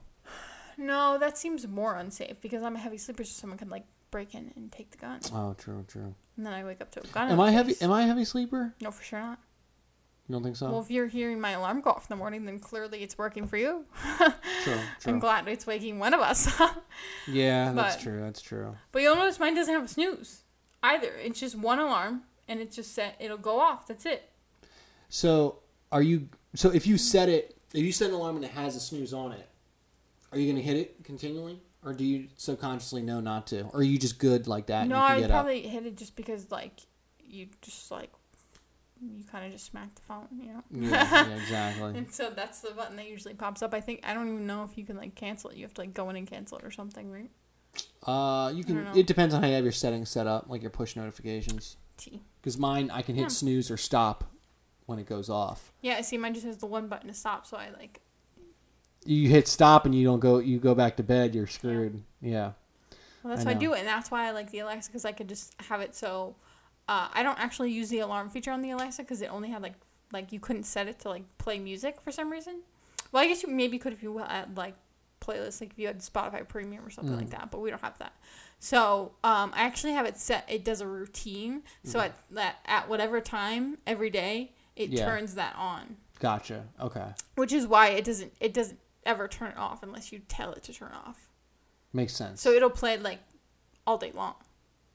[0.78, 4.36] No, that seems more unsafe because I'm a heavy sleeper, so someone could like break
[4.36, 6.14] in and take the gun, Oh, true, true.
[6.38, 7.28] and then I wake up to a gun.
[7.28, 7.74] in Am my I heavy?
[7.74, 7.82] face.
[7.82, 8.74] Am I a heavy sleeper?
[8.82, 9.40] No, for sure not.
[10.28, 10.72] You don't think so?
[10.72, 13.48] Well, if you're hearing my alarm go off in the morning, then clearly it's working
[13.48, 13.86] for you.
[14.18, 14.28] true,
[14.64, 14.74] true.
[14.74, 15.20] I'm true.
[15.20, 16.48] glad it's waking one of us.
[17.28, 18.22] Yeah, that's but- true.
[18.22, 18.76] That's true.
[18.92, 20.44] but you'll notice mine doesn't have a snooze
[20.84, 21.14] either.
[21.18, 23.16] It's just one alarm, and it's just set.
[23.20, 23.86] It'll go off.
[23.88, 24.30] That's it.
[25.10, 25.60] So,
[25.92, 26.30] are you?
[26.56, 29.14] So, if you set it, if you set an alarm and it has a snooze
[29.14, 29.48] on it,
[30.32, 33.80] are you going to hit it continually, or do you subconsciously know not to, or
[33.80, 34.88] are you just good like that?
[34.88, 35.30] no, I up?
[35.30, 36.82] probably hit it just because like
[37.28, 38.12] you just like
[39.02, 40.64] you kind of just smack the phone, you know.
[40.72, 41.98] Yeah, yeah, exactly.
[41.98, 43.74] And so that's the button that usually pops up.
[43.74, 45.58] I think I don't even know if you can like cancel it.
[45.58, 47.30] You have to like go in and cancel it or something, right?
[48.04, 48.88] Uh, you can.
[48.96, 51.78] It depends on how you have your settings set up, like your push notifications.
[51.98, 52.22] T.
[52.42, 53.28] Because mine, I can hit Yeah.
[53.30, 54.24] snooze or stop
[54.86, 55.72] when it goes off.
[55.82, 58.02] Yeah, see, mine just has the one button to stop, so I like.
[59.06, 60.40] You hit stop and you don't go.
[60.40, 61.36] You go back to bed.
[61.36, 62.02] You're screwed.
[62.22, 62.52] Yeah.
[63.24, 65.06] Well, that's I why I do it, and that's why I like the Alexa because
[65.06, 66.36] I could just have it so.
[66.88, 69.62] Uh, I don't actually use the alarm feature on the Alexa because it only had
[69.62, 69.74] like
[70.12, 72.62] like you couldn't set it to like play music for some reason.
[73.12, 74.76] Well, I guess you maybe could if you had like
[75.22, 77.20] playlists, like if you had Spotify Premium or something Mm.
[77.20, 78.14] like that, but we don't have that.
[78.60, 80.46] So um, I actually have it set.
[80.48, 81.62] It does a routine.
[81.84, 84.90] So at that at whatever time every day, it.
[84.90, 85.06] Yeah.
[85.06, 86.66] turns that on, Gotcha.
[86.80, 87.08] Okay.
[87.36, 90.64] which is why it doesn't it doesn't ever turn it off unless you tell it
[90.64, 91.30] to turn off.
[91.94, 92.42] Makes sense.
[92.42, 93.20] So it'll play like
[93.88, 94.36] all day long.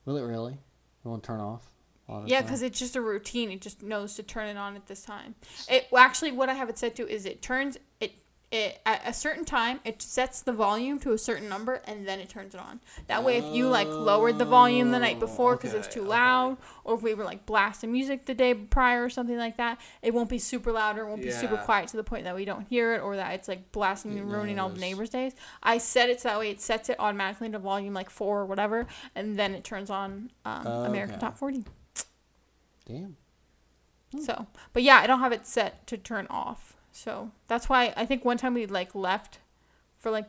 [0.05, 0.55] Will it really?
[0.55, 1.63] It won't turn off.
[2.09, 3.51] a lot of the Yeah, because it's just a routine.
[3.51, 5.35] It just knows to turn it on at this time.
[5.69, 8.13] It well, actually what I have it set to is it turns it
[8.53, 12.19] it at a certain time it sets the volume to a certain number and then
[12.19, 12.81] it turns it on.
[13.07, 16.01] That way, if you like lowered the volume the night before because it was too
[16.01, 16.09] okay.
[16.09, 19.81] loud, or if we were like blasting music the day prior or something like that,
[20.03, 22.35] it won't be super loud or it won't be super quiet to the point that
[22.35, 25.35] we don't hear it or that it's like blasting and ruining all the neighbors' days.
[25.63, 28.47] I set it so that way it sets it automatically to volume like four or
[28.47, 31.65] whatever, and then it turns on um, American Top 40.
[32.87, 33.17] Damn.
[34.19, 36.77] So, but yeah, I don't have it set to turn off.
[36.93, 39.39] So that's why I think one time we like left
[39.99, 40.29] for like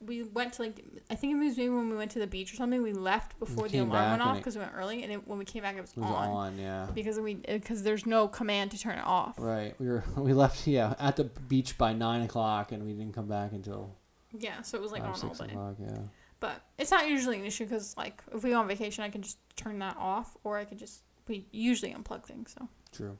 [0.00, 2.52] we went to like I think it was maybe when we went to the beach
[2.52, 2.82] or something.
[2.82, 5.44] We left before the alarm went off because we went early, and it, when we
[5.44, 6.58] came back, it was, It was on, on.
[6.58, 6.88] Yeah.
[6.94, 9.36] because we uh, because there's no command to turn it off.
[9.38, 9.74] Right.
[9.80, 13.26] We were we left yeah at the beach by nine o'clock and we didn't come
[13.28, 13.94] back until
[14.36, 15.44] Yeah, so it was like on all day.
[15.46, 15.76] o'clock.
[15.80, 15.98] Yeah.
[16.40, 19.22] But it's not usually an issue because like if we go on vacation, I can
[19.22, 22.54] just turn that off, or I could just we usually unplug things.
[22.58, 23.16] So True.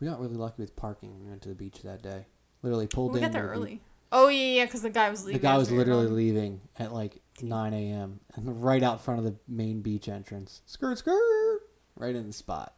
[0.00, 1.12] We got really lucky with parking.
[1.12, 2.26] when We went to the beach that day.
[2.62, 3.24] Literally pulled we in.
[3.24, 3.80] got there early.
[4.10, 5.40] Oh yeah, yeah, because the guy was leaving.
[5.40, 6.16] The guy was literally going.
[6.16, 8.20] leaving at like 9 a.m.
[8.34, 10.60] and right out front of the main beach entrance.
[10.66, 11.60] Skirt, skirt,
[11.96, 12.74] right in the spot.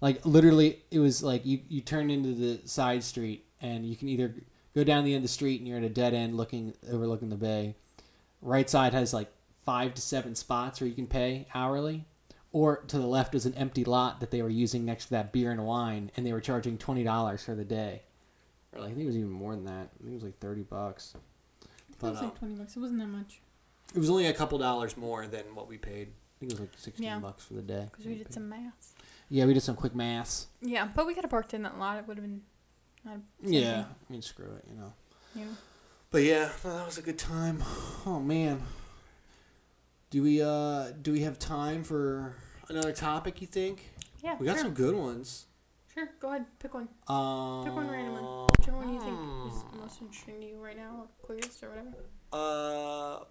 [0.00, 4.08] Like literally, it was like you you turn into the side street and you can
[4.08, 4.34] either
[4.74, 7.30] go down the end of the street and you're at a dead end looking overlooking
[7.30, 7.74] the bay.
[8.40, 9.32] Right side has like
[9.64, 12.04] five to seven spots where you can pay hourly.
[12.54, 15.32] Or to the left is an empty lot that they were using next to that
[15.32, 18.02] beer and wine, and they were charging twenty dollars for the day.
[18.72, 19.88] Or like, I think it was even more than that.
[19.92, 21.16] I think it was like thirty bucks.
[21.62, 22.76] It was um, like twenty bucks.
[22.76, 23.40] It wasn't that much
[23.92, 26.12] It was only a couple dollars more than what we paid.
[26.12, 27.18] I think it was like sixteen Yeah.
[27.18, 27.88] bucks for the day.
[27.90, 28.94] because we did some math.
[29.28, 30.46] Yeah, we did some quick math.
[30.62, 31.98] Yeah, but we could have parked in that lot.
[31.98, 32.42] It would have been.
[33.04, 34.92] Not Yeah, I mean, screw it, you know.
[35.34, 35.56] You know.
[36.12, 37.64] But yeah, well, that was a good time.
[38.06, 38.62] Oh man,
[40.14, 42.36] do we uh do we have time for
[42.68, 43.90] Another topic, you think?
[44.22, 44.36] Yeah.
[44.38, 44.66] We got sure.
[44.66, 45.46] some good ones.
[45.92, 46.08] Sure.
[46.20, 46.46] Go ahead.
[46.60, 46.88] Pick one.
[47.08, 47.64] um?
[47.64, 48.22] Pick one randomly.
[48.56, 51.90] Whichever one you think is most interesting to you right now, or quickest, or whatever.
[52.32, 53.24] Uh, uh,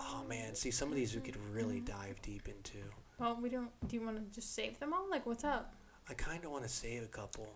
[0.00, 2.78] oh man, see some of these we could really dive deep into.
[3.18, 3.70] Well, we don't.
[3.88, 5.10] Do you want to just save them all?
[5.10, 5.74] Like, what's up?
[6.08, 7.48] I kind of want to save a couple.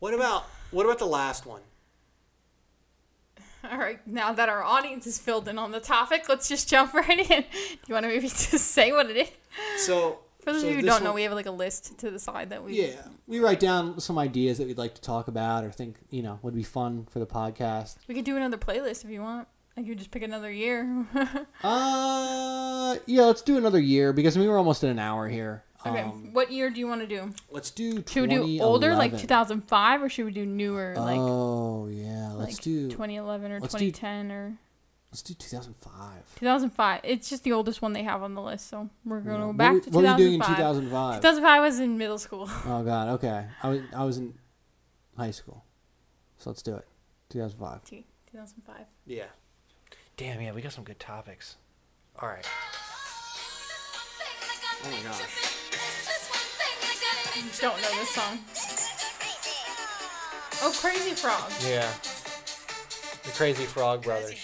[0.00, 1.62] What about what about the last one?
[3.70, 4.04] All right.
[4.06, 7.42] Now that our audience is filled in on the topic, let's just jump right in.
[7.42, 9.30] Do you want to maybe just say what it is?
[9.84, 12.10] So For those so of you who don't know, we have like a list to
[12.10, 12.80] the side that we.
[12.80, 16.22] Yeah, we write down some ideas that we'd like to talk about or think you
[16.22, 17.96] know would be fun for the podcast.
[18.06, 19.48] We could do another playlist if you want.
[19.76, 21.06] Like could just pick another year.
[21.62, 25.62] Uh, yeah, let's do another year because we were almost at an hour here.
[25.86, 26.00] Okay.
[26.00, 27.30] Um, what year do you want to do?
[27.50, 28.02] let's do.
[28.08, 29.18] Should we do older, like 2011.
[29.20, 33.74] 2005, or should we do newer, like oh yeah, let's like do 2011 or let's
[33.74, 34.58] do- 2010 or
[35.12, 36.34] let's do 2005.
[36.36, 37.00] 2005?
[37.04, 39.44] It's just the oldest one they have on the list, so we're gonna Yeah.
[39.46, 40.56] go back were- to What were you doing in 2005.
[40.56, 41.20] 2005?
[41.22, 42.50] 2005 was in middle school.
[42.66, 43.46] Oh god, okay.
[43.62, 44.34] I was I was in
[45.16, 45.64] high school,
[46.38, 46.86] so let's do it.
[47.30, 47.84] 2005.
[47.84, 48.86] 2005.
[49.06, 49.24] Yeah.
[50.16, 51.56] Damn, yeah, we got some good topics.
[52.20, 52.44] All right.
[54.84, 55.67] Oh my gosh.
[57.56, 58.38] Don't know this song.
[60.62, 61.50] Oh, Crazy Frog.
[61.66, 61.90] Yeah.
[63.24, 64.38] The Crazy Frog Brothers.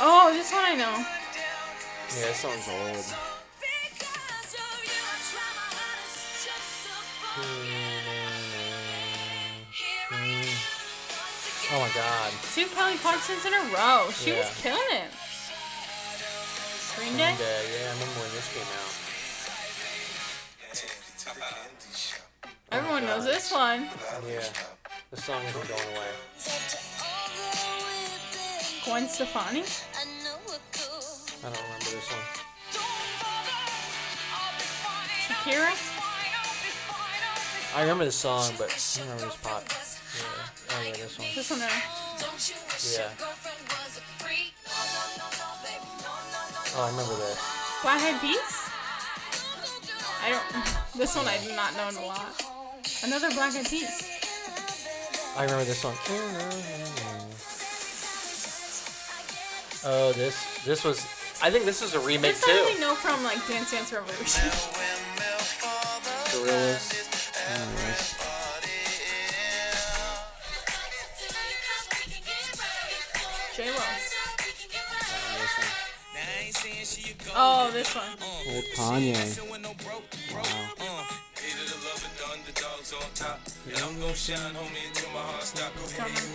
[0.00, 1.04] Oh, this one I know.
[2.16, 3.14] Yeah, this song's old.
[7.34, 7.72] Hmm.
[11.74, 12.30] Oh my god.
[12.54, 14.10] Two Kelly Clarksons in a row.
[14.12, 14.40] She Yeah.
[14.40, 15.10] was killing it.
[16.96, 17.34] Green Green Day.
[17.38, 18.91] Day, yeah, I remember when this came out.
[23.16, 23.82] Knows this one.
[24.26, 24.40] Yeah.
[25.10, 26.12] The song isn't going away.
[28.84, 29.62] Gwen Stefani.
[29.62, 29.64] I
[31.42, 32.26] don't remember this one.
[35.26, 35.72] Shakira.
[37.74, 39.64] I remember the song, but I don't remember this pop.
[39.68, 40.24] Yeah.
[40.70, 41.28] Oh yeah, this one.
[41.34, 41.82] This one there.
[42.92, 43.10] Yeah.
[46.74, 47.38] Oh, I remember this.
[47.82, 48.70] Black Eyed Peas.
[50.22, 50.64] I don't.
[50.94, 52.51] This one I do not know a lot.
[53.02, 54.08] Another Black Eyed Peas.
[55.36, 55.94] I remember this one.
[59.84, 61.04] Oh, this this was.
[61.42, 62.80] I think this was a remake This I only too.
[62.80, 64.48] know from like Dance Dance Revolution.
[66.30, 66.92] Gorillaz.
[67.50, 68.14] Anyways.
[73.56, 73.76] J Lo.
[77.34, 78.04] Oh, this one.
[78.20, 79.14] Oh, Old Kanye.
[84.14, 86.32] shine, homie, until my heart going.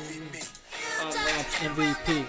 [1.62, 2.26] MVP.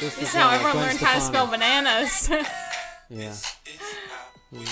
[0.00, 2.28] This, this is how everyone learned how to spell bananas.
[3.10, 3.34] yeah.
[4.50, 4.62] That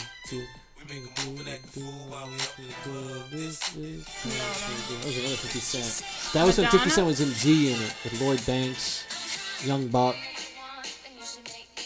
[5.04, 6.32] was another 50 Cent.
[6.32, 9.04] That was when 50 Cent was in G Unit with Lloyd Banks,
[9.64, 10.16] Young Buck,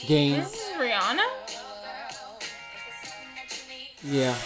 [0.06, 0.40] Game.
[0.40, 1.26] This is Rihanna?
[4.04, 4.36] Yeah.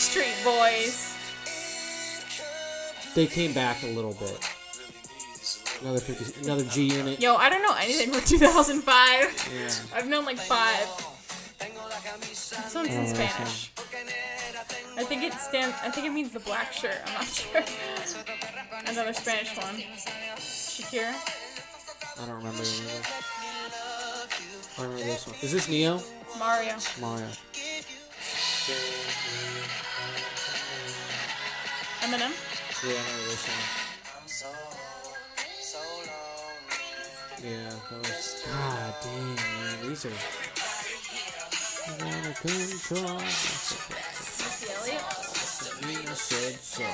[0.00, 1.14] Backstreet Boys.
[3.14, 4.40] They came back a little bit.
[5.82, 7.20] Another 50, another G Unit.
[7.20, 9.50] Yo, I don't know anything from 2005.
[9.52, 9.70] Yeah.
[9.94, 10.86] I've known like five.
[11.58, 13.72] This one's in Oh, Spanish.
[14.96, 15.74] I think it stand.
[15.82, 16.96] I think it means the black shirt.
[17.06, 17.62] I'm not sure.
[18.86, 19.74] Another Spanish one.
[20.38, 21.12] Shakira.
[22.22, 24.78] I don't remember any of this.
[24.78, 25.36] I remember this one.
[25.42, 26.00] Is this Ne-Yo?
[26.38, 26.76] Mario.
[27.02, 27.26] Mario.
[32.00, 32.32] Eminem.
[32.82, 33.64] Yeah, I remember this one.
[37.42, 38.44] Yeah, that was.
[38.46, 39.88] God damn, man.
[39.88, 40.18] These are.
[42.40, 43.18] Control.
[43.18, 45.04] Missy Elliott.
[46.16, 46.84] Said so.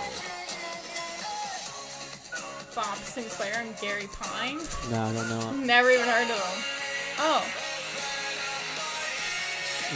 [2.75, 4.59] Bob Sinclar and Gary Pine.
[4.91, 5.51] No, I don't know.
[5.65, 6.63] Never even heard of them.
[7.19, 7.43] Oh,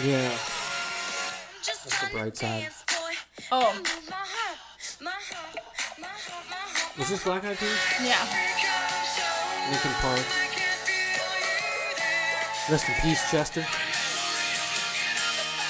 [0.05, 0.31] Yeah.
[1.67, 2.69] That's the bright side.
[3.53, 3.73] oh,
[6.99, 7.79] Was this Black Eyed Peas?
[8.05, 8.27] yeah.
[9.71, 10.21] Linkin Park.
[12.69, 13.65] Rest in peace, Chester.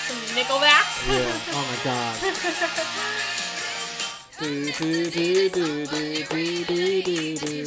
[0.07, 0.87] Some Nickelback.
[1.09, 1.33] Yeah.
[1.53, 2.17] Oh my God.
[4.41, 7.65] do do do do do do do do.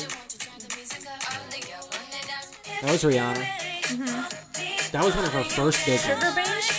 [2.81, 3.43] That was Rihanna.
[3.43, 4.91] Mm-hmm.
[4.91, 6.35] That was one of her first big Sugar ones.
[6.35, 6.71] Babes.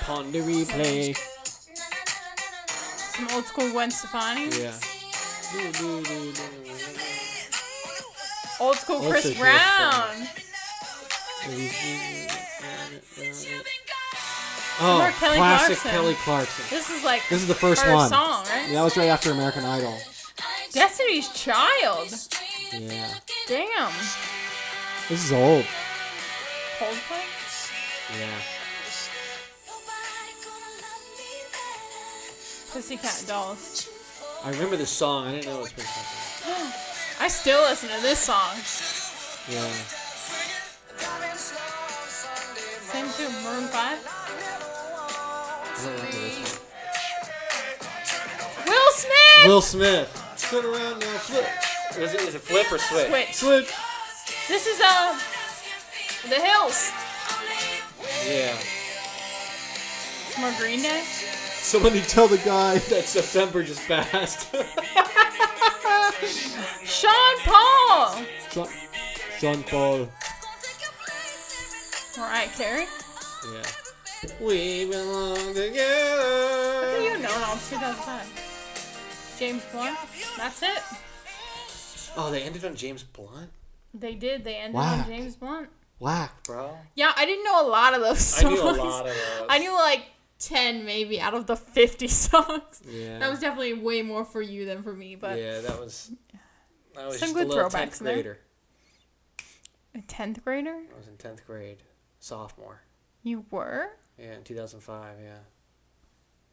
[0.00, 1.14] Ponder replay.
[3.14, 4.48] Some old school Gwen Stefani.
[4.58, 4.72] Yeah.
[8.60, 10.28] Old school Also Chris Chris Brown.
[14.80, 15.90] Oh, Kelly classic Clarkson.
[15.90, 16.64] Kelly Clarkson.
[16.70, 18.08] This is like This is the first one.
[18.08, 18.66] song, right?
[18.68, 19.96] Yeah, that was right after American Idol.
[20.72, 22.08] Destiny's Child.
[22.72, 23.14] Yeah.
[23.46, 23.92] Damn.
[25.08, 25.64] This is old.
[26.78, 27.22] Coldplay.
[28.18, 28.38] Yeah.
[32.72, 33.86] Pussycat Dolls.
[34.42, 35.26] I remember this song.
[35.28, 38.56] I didn't know it was Pussycat I still listen to this song.
[39.46, 39.60] Yeah.
[42.88, 43.28] Same too.
[43.44, 43.98] Maroon Five.
[44.00, 46.48] I don't remember this one.
[48.66, 49.46] Will Smith.
[49.46, 50.08] Will Smith.
[50.50, 51.46] Turn around now, flip.
[52.02, 53.08] Is it, is it flip or switch?
[53.08, 53.34] Switch.
[53.34, 53.70] Switch.
[54.48, 55.18] This is uh,
[56.26, 56.90] The Hills.
[58.26, 58.56] Yeah.
[60.30, 61.04] Some more Green Day.
[61.62, 62.78] Somebody tell the guy.
[62.78, 64.54] That September just passed.
[66.84, 68.24] Sean Paul.
[68.50, 68.68] Sean,
[69.38, 70.08] Sean Paul.
[72.18, 72.84] Mariah Carey.
[73.52, 73.62] yeah.
[74.40, 75.72] We belong together.
[75.74, 77.16] How do together.
[77.16, 79.36] you know how it's 2005?
[79.38, 79.98] James Blunt.
[80.36, 80.82] That's it.
[82.16, 83.50] Oh, they ended on James Blunt,
[83.94, 84.44] They did.
[84.44, 85.00] They ended Whack.
[85.00, 85.68] on James Blunt.
[85.98, 86.42] Whack.
[86.44, 86.76] bro.
[86.94, 88.58] Yeah, I didn't know a lot of those songs.
[88.60, 88.76] I songs.
[88.76, 89.46] knew a lot of those.
[89.48, 90.02] I knew like
[90.46, 92.82] 10 maybe out of the 50 songs.
[92.88, 93.18] Yeah.
[93.18, 96.10] That was definitely way more for you than for me, but yeah, that was.
[96.98, 98.14] I was Some just good a little throwbacks tenth in there.
[98.16, 98.38] grader.
[99.94, 100.76] a 10th grader?
[100.94, 101.78] I was in tenth grade,
[102.20, 102.82] sophomore.
[103.22, 103.90] You were?
[104.18, 105.16] Yeah, in two thousand five.
[105.22, 105.38] Yeah.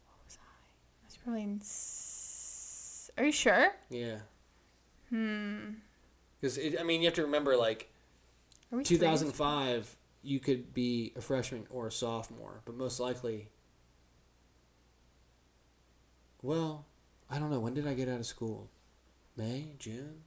[0.06, 1.02] What was I?
[1.02, 1.58] I was probably in.
[1.60, 3.68] s- Are you sure?
[3.90, 4.18] Yeah.
[5.10, 5.72] Hmm.
[6.40, 7.90] Because I mean, you have to remember, like
[8.72, 13.48] Are we 2005, you could be a freshman or a sophomore, but most likely.
[16.42, 16.86] Well,
[17.28, 17.60] I don't know.
[17.60, 18.70] When did I get out of school?
[19.36, 20.22] May, June.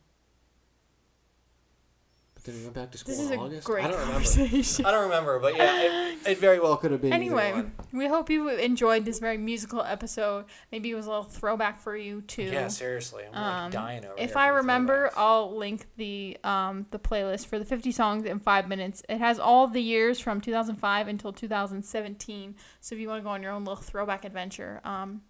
[2.35, 3.65] But then we went back to school This is in a August.
[3.67, 4.13] great I don't remember.
[4.13, 4.85] conversation.
[4.85, 7.13] I don't remember, but yeah, it, it very well could have been.
[7.13, 7.71] either Anyway, one.
[7.93, 10.45] we hope you enjoyed this very musical episode.
[10.71, 12.43] Maybe it was a little throwback for you too.
[12.43, 15.17] Yeah, seriously, I'm like Um, dying over if here I for the remember, throwbacks.
[15.21, 19.03] I'll link the um the playlist for the 50 songs in five minutes.
[19.07, 22.55] It has all the years from 2005 until 2017.
[22.81, 25.21] So if you want to go on your own little throwback adventure, um,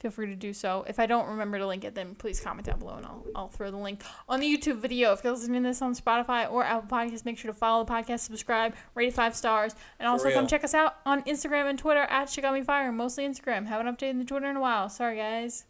[0.00, 0.84] feel free to do so.
[0.88, 3.48] If I don't remember to link it, then please comment down below and I'll I'll
[3.48, 5.12] throw the link on the YouTube video.
[5.12, 7.92] If you're listening to this on Spotify or Apple Podcasts, make sure to follow the
[7.92, 11.78] podcast, subscribe, rate it five stars, and also come check us out on Instagram and
[11.78, 12.92] Twitter at Shit Got Me Fired.
[12.92, 13.66] Mostly Instagram.
[13.66, 14.88] Haven't updated the Twitter in a while.
[14.88, 15.64] Sorry guys.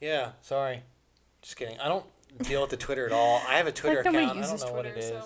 [0.00, 0.82] Yeah, sorry.
[1.42, 1.78] Just kidding.
[1.78, 2.06] I don't
[2.42, 3.42] deal with the Twitter at all.
[3.48, 4.16] I have a Twitter like account.
[4.16, 5.08] I don't know Twitter, what it is.
[5.08, 5.24] so.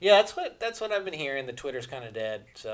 [0.00, 1.46] Yeah, that's what that's what I've been hearing.
[1.46, 2.44] The Twitter's kind of dead.
[2.54, 2.72] So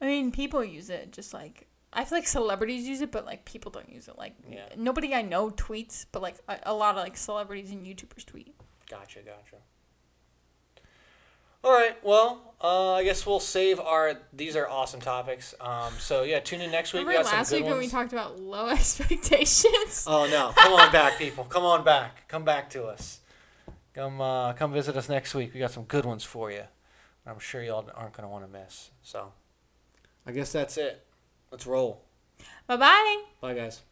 [0.00, 3.44] I mean, people use it just like I feel like celebrities use it, but like
[3.44, 4.18] people don't use it.
[4.18, 4.66] Like Yeah.
[4.76, 8.54] nobody I know tweets, but like a, a lot of like celebrities and YouTubers tweet.
[8.90, 9.56] gotcha, gotcha.
[11.64, 11.96] All right.
[12.04, 14.14] Well, uh, I guess we'll save our.
[14.32, 15.54] These are awesome topics.
[15.60, 17.00] Um, so yeah, tune in next week.
[17.00, 20.04] Remember we got last some week good when we talked about low expectations?
[20.06, 20.52] Oh no!
[20.56, 21.44] Come on back, people.
[21.44, 22.28] Come on back.
[22.28, 23.20] Come back to us.
[23.92, 25.52] Come, uh, come visit us next week.
[25.52, 26.62] We got some good ones for you.
[27.26, 28.90] I'm sure y'all aren't gonna want to miss.
[29.02, 29.32] So,
[30.24, 31.04] I guess that's it.
[31.50, 32.02] Let's roll.
[32.66, 33.22] bye bye.
[33.40, 33.82] Bye, guys.